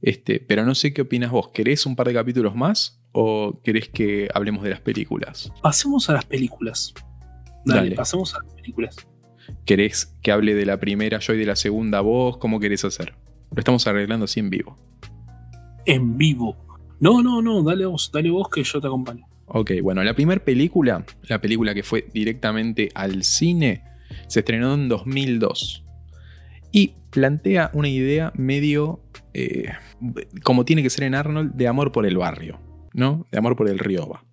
[0.00, 1.48] este, pero no sé qué opinas vos.
[1.48, 2.97] ¿Querés un par de capítulos más?
[3.12, 5.52] ¿O querés que hablemos de las películas?
[5.62, 6.94] Pasemos a las películas.
[7.64, 8.96] Dale, pasemos a las películas.
[9.64, 12.36] ¿Querés que hable de la primera yo y de la segunda vos?
[12.38, 13.14] ¿Cómo querés hacer?
[13.50, 14.76] Lo estamos arreglando así en vivo.
[15.86, 16.56] En vivo.
[17.00, 19.26] No, no, no, dale vos, dale vos que yo te acompaño.
[19.46, 23.82] Ok, bueno, la primera película, la película que fue directamente al cine,
[24.26, 25.84] se estrenó en 2002
[26.70, 29.00] y plantea una idea medio,
[29.32, 29.70] eh,
[30.42, 32.60] como tiene que ser en Arnold, de amor por el barrio.
[32.98, 34.24] De amor por el Rioba.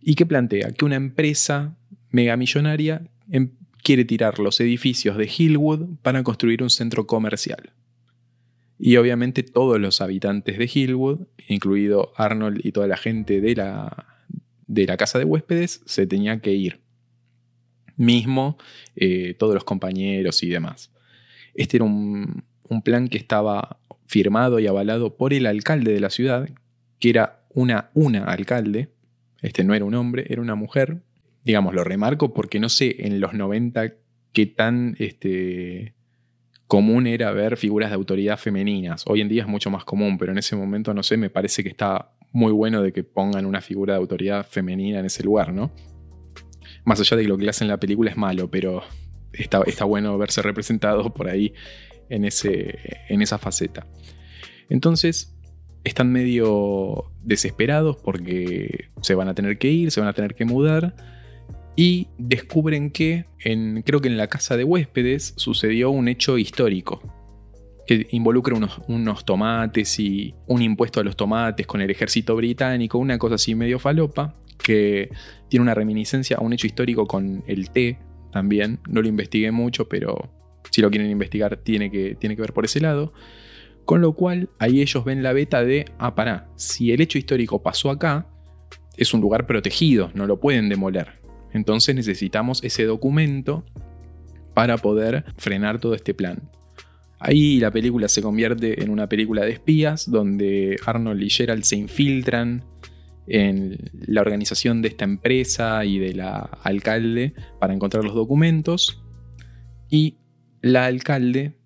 [0.00, 1.76] Y que plantea que una empresa
[2.10, 3.50] megamillonaria em,
[3.82, 7.72] quiere tirar los edificios de Hillwood para construir un centro comercial.
[8.78, 14.06] Y obviamente todos los habitantes de Hillwood, incluido Arnold y toda la gente de la,
[14.66, 16.80] de la casa de huéspedes, se tenía que ir.
[17.96, 18.56] Mismo
[18.94, 20.90] eh, todos los compañeros y demás.
[21.54, 26.10] Este era un, un plan que estaba firmado y avalado por el alcalde de la
[26.10, 26.48] ciudad,
[26.98, 28.90] que era una, una alcalde,
[29.42, 31.02] este no era un hombre, era una mujer.
[31.44, 33.94] Digamos, lo remarco porque no sé en los 90
[34.32, 35.94] qué tan este,
[36.66, 39.04] común era ver figuras de autoridad femeninas.
[39.06, 41.62] Hoy en día es mucho más común, pero en ese momento, no sé, me parece
[41.62, 45.52] que está muy bueno de que pongan una figura de autoridad femenina en ese lugar,
[45.52, 45.72] ¿no?
[46.84, 48.82] Más allá de que lo que le hacen en la película es malo, pero
[49.32, 51.54] está, está bueno verse representado por ahí
[52.08, 52.78] en, ese,
[53.08, 53.86] en esa faceta.
[54.68, 55.35] Entonces,
[55.86, 60.44] están medio desesperados porque se van a tener que ir, se van a tener que
[60.44, 60.96] mudar
[61.76, 67.00] y descubren que en, creo que en la casa de huéspedes sucedió un hecho histórico
[67.86, 72.98] que involucra unos, unos, tomates y un impuesto a los tomates con el ejército británico,
[72.98, 75.08] una cosa así medio falopa, que
[75.48, 78.00] tiene una reminiscencia a un hecho histórico con el té
[78.32, 78.80] también.
[78.88, 80.32] No lo investigué mucho, pero
[80.72, 83.12] si lo quieren investigar tiene que, tiene que ver por ese lado.
[83.86, 87.62] Con lo cual, ahí ellos ven la beta de, ah, pará, si el hecho histórico
[87.62, 88.26] pasó acá,
[88.96, 91.20] es un lugar protegido, no lo pueden demoler.
[91.52, 93.64] Entonces necesitamos ese documento
[94.54, 96.50] para poder frenar todo este plan.
[97.20, 101.76] Ahí la película se convierte en una película de espías donde Arnold y Gerald se
[101.76, 102.64] infiltran
[103.28, 109.00] en la organización de esta empresa y de la alcalde para encontrar los documentos
[109.88, 110.16] y
[110.60, 111.56] la alcalde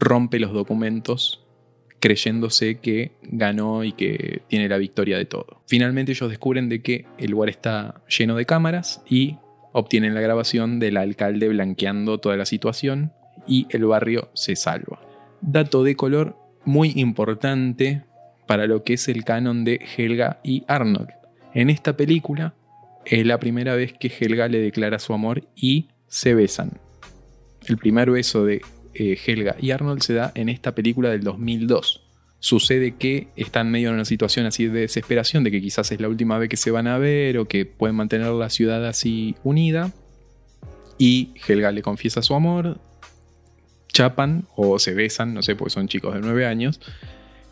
[0.00, 1.43] rompe los documentos
[2.04, 5.62] creyéndose que ganó y que tiene la victoria de todo.
[5.66, 9.38] Finalmente ellos descubren de que el lugar está lleno de cámaras y
[9.72, 13.14] obtienen la grabación del alcalde blanqueando toda la situación
[13.48, 15.00] y el barrio se salva.
[15.40, 16.36] Dato de color
[16.66, 18.04] muy importante
[18.46, 21.08] para lo que es el canon de Helga y Arnold.
[21.54, 22.52] En esta película
[23.06, 26.72] es la primera vez que Helga le declara su amor y se besan.
[27.66, 28.60] El primer beso de
[28.94, 32.02] eh, Helga y Arnold se da en esta película del 2002.
[32.38, 36.08] Sucede que están medio en una situación así de desesperación, de que quizás es la
[36.08, 39.92] última vez que se van a ver o que pueden mantener la ciudad así unida.
[40.98, 42.78] Y Helga le confiesa su amor,
[43.94, 46.80] chapan o se besan, no sé, porque son chicos de 9 años,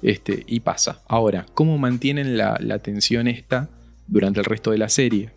[0.02, 1.02] este, y pasa.
[1.08, 3.70] Ahora, ¿cómo mantienen la, la tensión esta
[4.06, 5.30] durante el resto de la serie?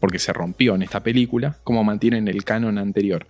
[0.00, 3.26] Porque se rompió en esta película, ¿cómo mantienen el canon anterior?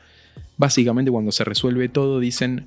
[0.59, 2.67] Básicamente cuando se resuelve todo dicen,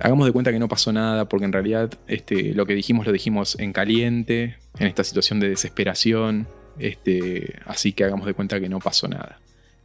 [0.00, 3.12] hagamos de cuenta que no pasó nada, porque en realidad este, lo que dijimos lo
[3.12, 8.68] dijimos en caliente, en esta situación de desesperación, este, así que hagamos de cuenta que
[8.68, 9.38] no pasó nada.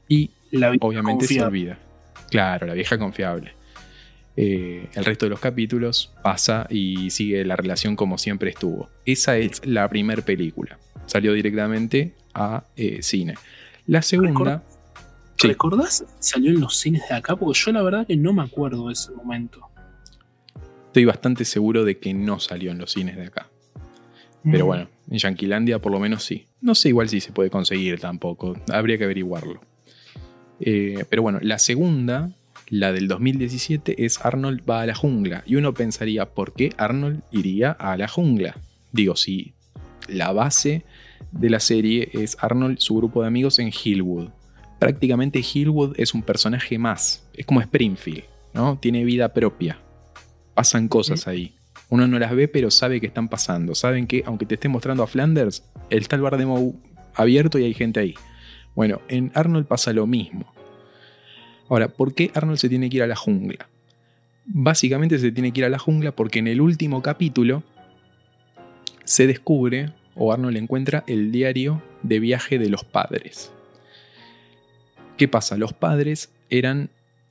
[0.07, 0.31] Y
[0.79, 1.77] obviamente se olvida.
[2.29, 3.53] Claro, la vieja confiable.
[4.37, 8.89] Eh, el resto de los capítulos pasa y sigue la relación como siempre estuvo.
[9.05, 10.79] Esa es la primera película.
[11.05, 13.35] Salió directamente a eh, cine.
[13.87, 14.63] La segunda...
[15.43, 16.05] ¿Recordás?
[16.19, 18.93] Salió en los cines de acá, porque yo la verdad que no me acuerdo de
[18.93, 19.61] ese momento.
[20.87, 23.49] Estoy bastante seguro de que no salió en los cines de acá.
[24.43, 24.67] Pero mm.
[24.67, 26.47] bueno, en Yanquilandia por lo menos sí.
[26.59, 28.55] No sé igual si se puede conseguir tampoco.
[28.71, 29.61] Habría que averiguarlo.
[30.59, 32.31] Eh, pero bueno, la segunda,
[32.67, 35.43] la del 2017, es Arnold va a la jungla.
[35.45, 38.57] Y uno pensaría, ¿por qué Arnold iría a la jungla?
[38.91, 39.53] Digo, si
[40.07, 40.83] la base
[41.31, 44.29] de la serie es Arnold, su grupo de amigos en Hillwood
[44.81, 47.23] prácticamente Hillwood es un personaje más.
[47.35, 48.79] Es como Springfield, ¿no?
[48.79, 49.77] Tiene vida propia.
[50.55, 51.53] Pasan cosas ahí.
[51.89, 53.75] Uno no las ve, pero sabe que están pasando.
[53.75, 56.73] Saben que, aunque te esté mostrando a Flanders, está el bar de Moe
[57.13, 58.15] abierto y hay gente ahí.
[58.73, 60.51] Bueno, en Arnold pasa lo mismo.
[61.69, 63.69] Ahora, ¿por qué Arnold se tiene que ir a la jungla?
[64.45, 67.61] Básicamente se tiene que ir a la jungla porque en el último capítulo
[69.03, 73.53] se descubre, o Arnold encuentra, el diario de viaje de los padres.
[75.17, 75.57] ¿Qué pasa?
[75.57, 76.89] Los padres eran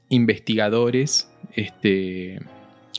[0.09, 2.41] investigadores, este,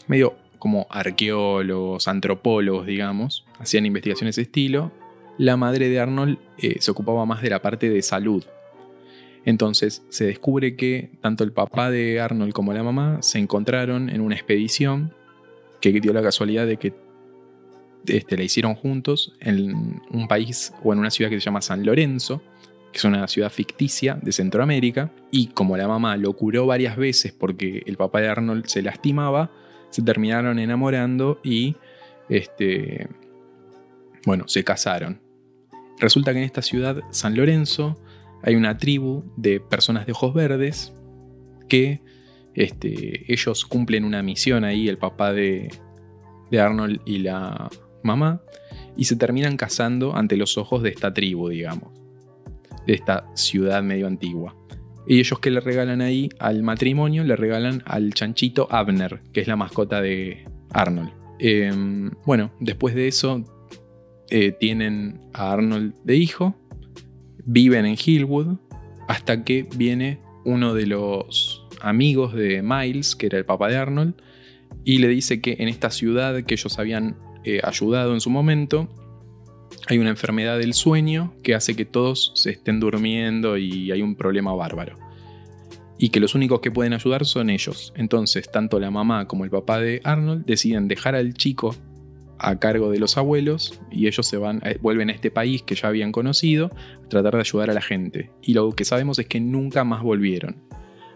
[0.07, 4.91] medio como arqueólogos, antropólogos, digamos, hacían investigaciones de estilo.
[5.37, 8.43] La madre de Arnold eh, se ocupaba más de la parte de salud.
[9.43, 14.21] Entonces se descubre que tanto el papá de Arnold como la mamá se encontraron en
[14.21, 15.13] una expedición
[15.79, 16.93] que dio la casualidad de que
[18.05, 21.85] este, la hicieron juntos en un país o en una ciudad que se llama San
[21.85, 22.41] Lorenzo,
[22.91, 27.31] que es una ciudad ficticia de Centroamérica, y como la mamá lo curó varias veces
[27.31, 29.51] porque el papá de Arnold se lastimaba,
[29.89, 31.75] se terminaron enamorando y,
[32.29, 33.07] este,
[34.25, 35.21] bueno, se casaron.
[35.99, 38.01] Resulta que en esta ciudad, San Lorenzo,
[38.43, 40.93] hay una tribu de personas de ojos verdes
[41.69, 42.01] que
[42.53, 45.69] este, ellos cumplen una misión ahí, el papá de,
[46.49, 47.69] de Arnold y la
[48.03, 48.41] mamá,
[48.97, 52.00] y se terminan casando ante los ojos de esta tribu, digamos
[52.85, 54.55] de esta ciudad medio antigua.
[55.07, 59.47] Y ellos que le regalan ahí al matrimonio, le regalan al chanchito Abner, que es
[59.47, 61.11] la mascota de Arnold.
[61.39, 63.43] Em, bueno, después de eso
[64.29, 66.55] eh, tienen a Arnold de hijo,
[67.45, 68.57] viven en Hillwood,
[69.07, 74.13] hasta que viene uno de los amigos de Miles, que era el papá de Arnold,
[74.83, 78.87] y le dice que en esta ciudad que ellos habían eh, ayudado en su momento,
[79.87, 84.15] hay una enfermedad del sueño que hace que todos se estén durmiendo y hay un
[84.15, 84.97] problema bárbaro.
[85.97, 87.93] Y que los únicos que pueden ayudar son ellos.
[87.95, 91.75] Entonces, tanto la mamá como el papá de Arnold deciden dejar al chico
[92.39, 95.75] a cargo de los abuelos y ellos se van, eh, vuelven a este país que
[95.75, 96.71] ya habían conocido
[97.05, 98.31] a tratar de ayudar a la gente.
[98.41, 100.55] Y lo que sabemos es que nunca más volvieron.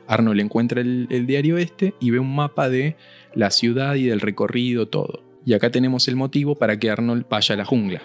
[0.07, 2.95] Arnold encuentra el, el diario este y ve un mapa de
[3.33, 5.23] la ciudad y del recorrido, todo.
[5.45, 8.03] Y acá tenemos el motivo para que Arnold vaya a la jungla.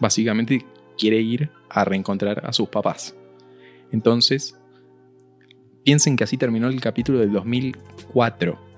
[0.00, 0.64] Básicamente
[0.96, 3.16] quiere ir a reencontrar a sus papás.
[3.92, 4.56] Entonces,
[5.84, 8.68] piensen que así terminó el capítulo del 2004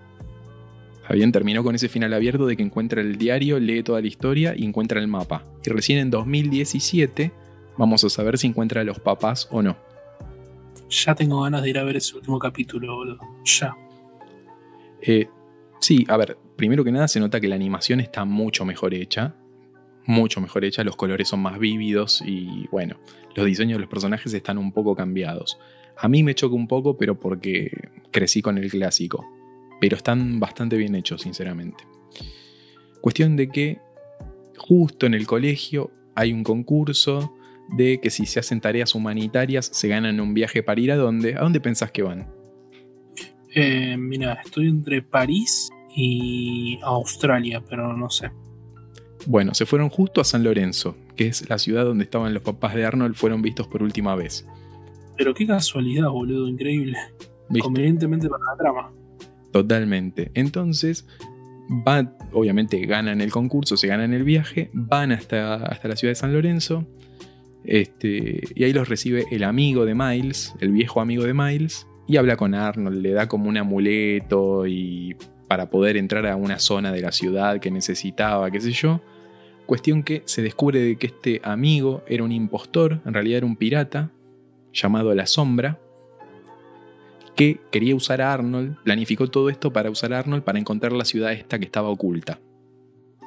[1.11, 4.55] habían terminó con ese final abierto de que encuentra el diario, lee toda la historia
[4.57, 5.43] y encuentra el mapa.
[5.67, 7.33] Y recién en 2017
[7.77, 9.77] vamos a saber si encuentra a los papás o no.
[10.89, 13.19] Ya tengo ganas de ir a ver ese último capítulo, boludo.
[13.45, 13.75] Ya.
[15.03, 15.29] Eh,
[15.81, 19.35] sí, a ver, primero que nada se nota que la animación está mucho mejor hecha.
[20.11, 22.97] Mucho mejor hecha, los colores son más vívidos y bueno,
[23.35, 25.59] los diseños de los personajes están un poco cambiados.
[25.97, 27.71] A mí me choca un poco, pero porque
[28.11, 29.25] crecí con el clásico
[29.81, 31.85] pero están bastante bien hechos, sinceramente.
[33.01, 33.79] Cuestión de que
[34.57, 37.35] justo en el colegio hay un concurso
[37.71, 41.35] de que si se hacen tareas humanitarias se ganan un viaje para ir a dónde.
[41.35, 42.31] ¿A dónde pensás que van?
[43.55, 48.31] Eh, mira, estoy entre París y Australia, pero no sé.
[49.27, 52.75] Bueno, se fueron justo a San Lorenzo, que es la ciudad donde estaban los papás
[52.75, 54.47] de Arnold, fueron vistos por última vez.
[55.17, 56.97] Pero qué casualidad, boludo, increíble.
[57.61, 58.93] Convenientemente para la trama.
[59.53, 60.31] Totalmente.
[60.35, 61.07] Entonces,
[61.69, 66.17] van, obviamente ganan el concurso, se ganan el viaje, van hasta, hasta la ciudad de
[66.17, 66.87] San Lorenzo.
[67.65, 72.17] Este, y ahí los recibe el amigo de Miles, el viejo amigo de Miles, y
[72.17, 75.17] habla con Arnold, le da como un amuleto y
[75.51, 79.01] para poder entrar a una zona de la ciudad que necesitaba, qué sé yo.
[79.67, 83.57] Cuestión que se descubre de que este amigo era un impostor, en realidad era un
[83.57, 84.13] pirata,
[84.73, 85.81] llamado La Sombra,
[87.35, 91.05] que quería usar a Arnold, planificó todo esto para usar a Arnold para encontrar la
[91.05, 92.39] ciudad esta que estaba oculta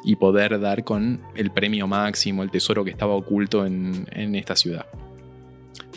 [0.06, 4.86] y poder dar con el premio máximo, el tesoro que estaba oculto en, esta ciudad.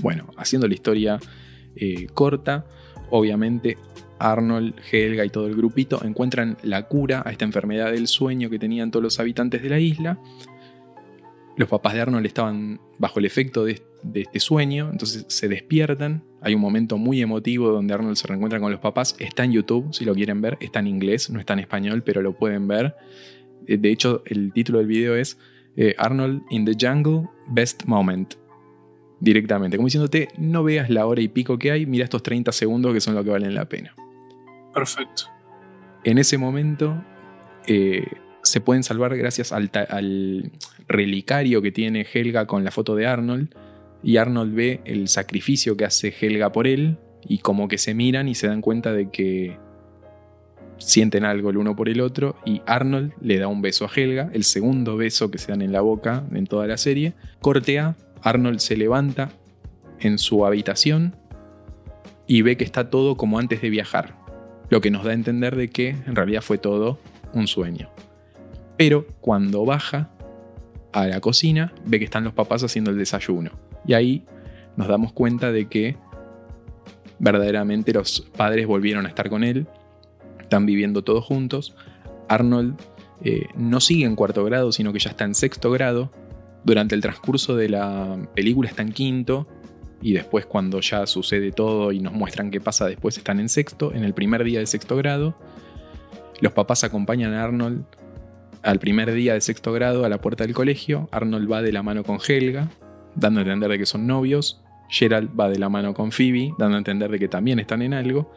[0.01, 1.21] Bueno, haciendo la historia
[1.77, 2.67] eh, corta,
[3.11, 3.79] obviamente
[4.19, 8.59] Arnold, Helga y todo el grupito encuentran la cura a esta enfermedad del sueño que
[8.59, 10.19] tenían todos los habitantes de la isla.
[11.57, 13.83] Los papás de Arnold estaban bajo el efecto de,
[14.15, 18.71] este sueño, entonces se despiertan hay un momento muy emotivo donde Arnold se reencuentra con
[18.71, 19.17] los papás.
[19.19, 20.57] Está en YouTube, si lo quieren ver.
[20.61, 22.95] Está en inglés, no está en español, pero lo pueden ver.
[23.67, 25.39] Eh, de hecho, el título del video es
[25.77, 28.35] eh, Arnold in the Jungle, Best Moment.
[29.19, 32.95] Directamente, como diciéndote, no veas la hora y pico que hay, mira estos 30 segundos
[32.95, 33.97] que son lo que valen la pena.
[34.77, 35.23] Perfecto.
[36.05, 37.03] En ese momento
[37.67, 38.05] eh,
[38.43, 40.53] se pueden salvar gracias al, al
[40.87, 43.55] relicario que tiene Helga con la foto de Arnold
[44.03, 48.29] y Arnold ve el sacrificio que hace Helga por él y como que se miran
[48.29, 49.59] y se dan cuenta de que
[50.77, 54.29] sienten algo el uno por el otro y Arnold le da un beso a Helga,
[54.35, 57.15] el segundo beso que se dan en la boca en toda la serie.
[57.41, 59.31] Cortea, Arnold se levanta
[60.01, 61.17] en su habitación
[62.27, 64.16] y ve que está todo como antes de viajar,
[64.69, 66.99] lo que nos da a entender de que en realidad fue todo
[67.33, 67.89] un sueño.
[68.77, 70.11] Pero cuando baja
[70.93, 73.51] a la cocina, ve que están los papás haciendo el desayuno
[73.87, 74.25] y ahí
[74.77, 75.97] nos damos cuenta de que
[77.19, 79.67] verdaderamente los padres volvieron a estar con él,
[80.41, 81.75] están viviendo todos juntos.
[82.29, 82.77] Arnold
[83.23, 86.11] eh, no sigue en cuarto grado, sino que ya está en sexto grado.
[86.65, 89.47] Durante el transcurso de la película está en quinto.
[90.03, 93.93] Y después cuando ya sucede todo y nos muestran qué pasa después están en sexto,
[93.95, 95.37] en el primer día de sexto grado.
[96.41, 97.85] Los papás acompañan a Arnold
[98.63, 101.09] al primer día de sexto grado a la puerta del colegio.
[101.13, 102.69] Arnold va de la mano con Helga,
[103.15, 104.63] dando a entender de que son novios.
[104.89, 107.95] Gerald va de la mano con Phoebe, dando a entender de que también están en
[107.95, 108.33] algo.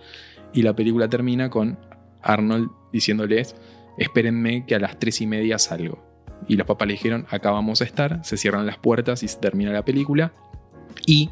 [0.53, 1.78] Y la película termina con
[2.22, 3.55] Arnold diciéndoles,
[3.97, 6.03] espérenme que a las tres y media salgo.
[6.47, 9.38] Y los papás le dijeron, acá vamos a estar, se cierran las puertas y se
[9.38, 10.34] termina la película.
[11.05, 11.29] Y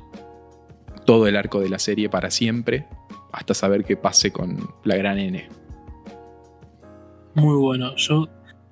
[1.05, 2.85] todo el arco de la serie para siempre,
[3.31, 5.47] hasta saber qué pase con la gran N.
[7.35, 8.27] Muy bueno, yo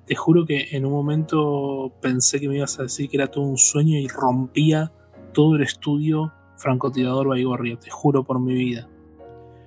[0.06, 3.44] te juro que en un momento pensé que me ibas a decir que era todo
[3.44, 4.92] un sueño y rompía
[5.32, 8.88] todo el estudio francotirador Baigorria, te juro por mi vida.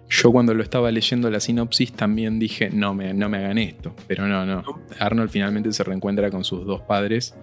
[0.10, 3.94] Yo cuando lo estaba leyendo la sinopsis también dije, no me, no me hagan esto.
[4.08, 4.64] Pero no, no.
[5.00, 7.36] Arnold finalmente se reencuentra con sus dos padres.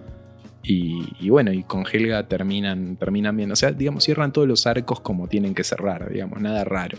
[0.63, 3.51] Y, bueno, y con Helga terminan, terminan bien.
[3.51, 6.97] O sea, digamos, cierran todos los arcos como tienen que cerrar, digamos, nada raro.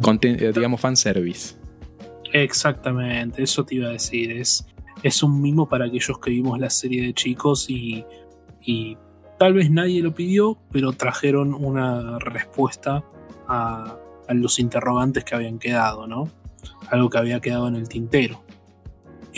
[0.00, 1.56] Conten eh, digamos, fanservice.
[2.32, 4.30] Exactamente, eso te iba a decir.
[4.30, 4.66] Es,
[5.02, 8.04] es un mimo para aquellos que vimos la serie de chicos y,
[9.38, 13.04] tal vez nadie lo pidió, pero trajeron una respuesta
[13.48, 13.96] a,
[14.28, 16.28] a los interrogantes que habían quedado, ¿no?
[16.90, 18.42] Algo que había quedado en el tintero.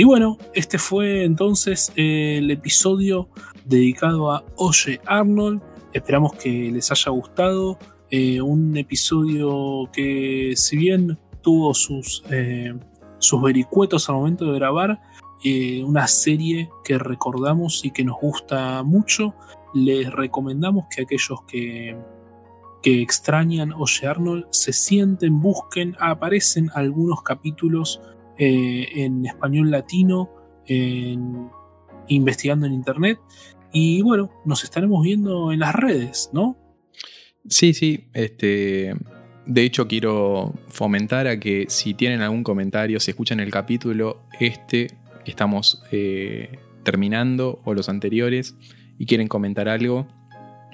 [0.01, 3.29] Y bueno, este fue entonces el episodio
[3.67, 5.61] dedicado a Oye Arnold.
[5.93, 7.79] Esperamos que les haya gustado.
[8.09, 12.73] Eh, un episodio que si bien tuvo sus, eh,
[13.19, 15.03] sus vericuetos al momento de grabar,
[15.45, 19.35] eh, una serie que recordamos y que nos gusta mucho.
[19.75, 21.95] Les recomendamos que aquellos que,
[22.83, 28.01] que extrañan Oye Arnold se sienten, busquen, aparecen algunos capítulos
[28.41, 30.31] en español latino,
[32.09, 33.19] investigando en internet.
[33.73, 36.57] Y bueno, nos estaremos viendo en las redes, ¿no?
[37.49, 38.09] Sí, sí.
[38.13, 38.95] Este,
[39.47, 44.89] de hecho, quiero fomentar a que si tienen algún comentario, si escuchan el capítulo, este
[45.25, 48.57] que estamos eh, terminando o los anteriores
[48.99, 50.07] y quieren comentar algo,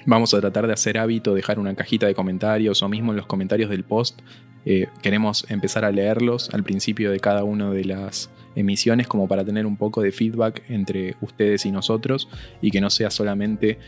[0.07, 3.27] vamos a tratar de hacer hábito, dejar una cajita de comentarios o mismo en los
[3.27, 4.21] comentarios del post.
[4.65, 9.45] Eh, queremos empezar a leerlos al principio de cada una de las emisiones como para
[9.45, 12.27] tener un poco de feedback entre ustedes y nosotros
[12.61, 13.79] y que no sea solamente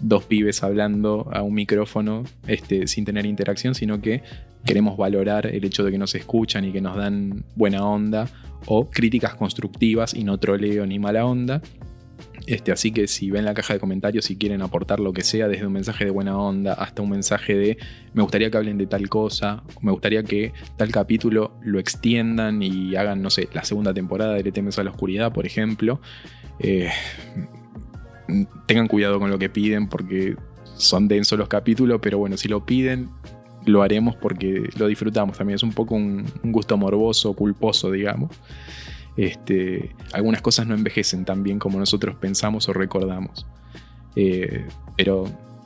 [0.00, 4.22] dos pibes hablando a un micrófono este, sin tener interacción, sino que
[4.64, 8.28] queremos valorar el hecho de que nos escuchan y que nos dan buena onda
[8.66, 11.60] o críticas constructivas y no troleo ni mala onda.
[12.48, 15.48] Este, así que si ven la caja de comentarios y quieren aportar lo que sea,
[15.48, 17.76] desde un mensaje de buena onda hasta un mensaje de
[18.14, 22.96] me gustaría que hablen de tal cosa, me gustaría que tal capítulo lo extiendan y
[22.96, 26.00] hagan, no sé, la segunda temporada de Le temes a la oscuridad, por ejemplo.
[26.58, 26.88] Eh,
[28.64, 30.34] tengan cuidado con lo que piden porque
[30.78, 33.10] son densos los capítulos, pero bueno, si lo piden,
[33.66, 35.56] lo haremos porque lo disfrutamos también.
[35.56, 38.30] Es un poco un, gusto morboso, culposo, digamos.
[39.18, 43.46] Este, algunas cosas no envejecen tan bien como nosotros pensamos o recordamos.
[44.14, 44.64] Eh,
[44.96, 45.24] pero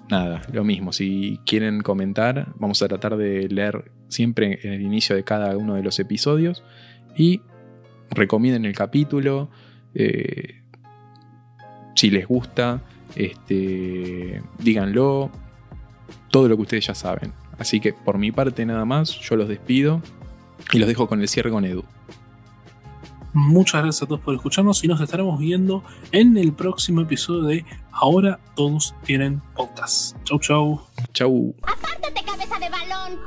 [0.08, 0.90] nada, lo mismo.
[0.94, 5.74] Si quieren comentar, vamos a tratar de leer siempre en el inicio de cada uno
[5.74, 6.64] de los episodios.
[7.14, 7.42] Y
[8.10, 9.50] recomienden el capítulo.
[9.94, 10.62] Eh,
[11.94, 12.80] si les gusta,
[13.16, 15.30] este, díganlo,
[16.30, 17.34] todo lo que ustedes ya saben.
[17.58, 20.00] Así que por mi parte nada más, yo los despido
[20.72, 21.84] y los dejo con el cierre con Edu.
[23.32, 27.64] Muchas gracias a todos por escucharnos y nos estaremos viendo en el próximo episodio de
[27.92, 30.16] Ahora todos tienen podcast.
[30.24, 30.80] Chau, chau.
[31.12, 31.54] Chau.
[31.62, 33.20] Apártate, cabeza de balón.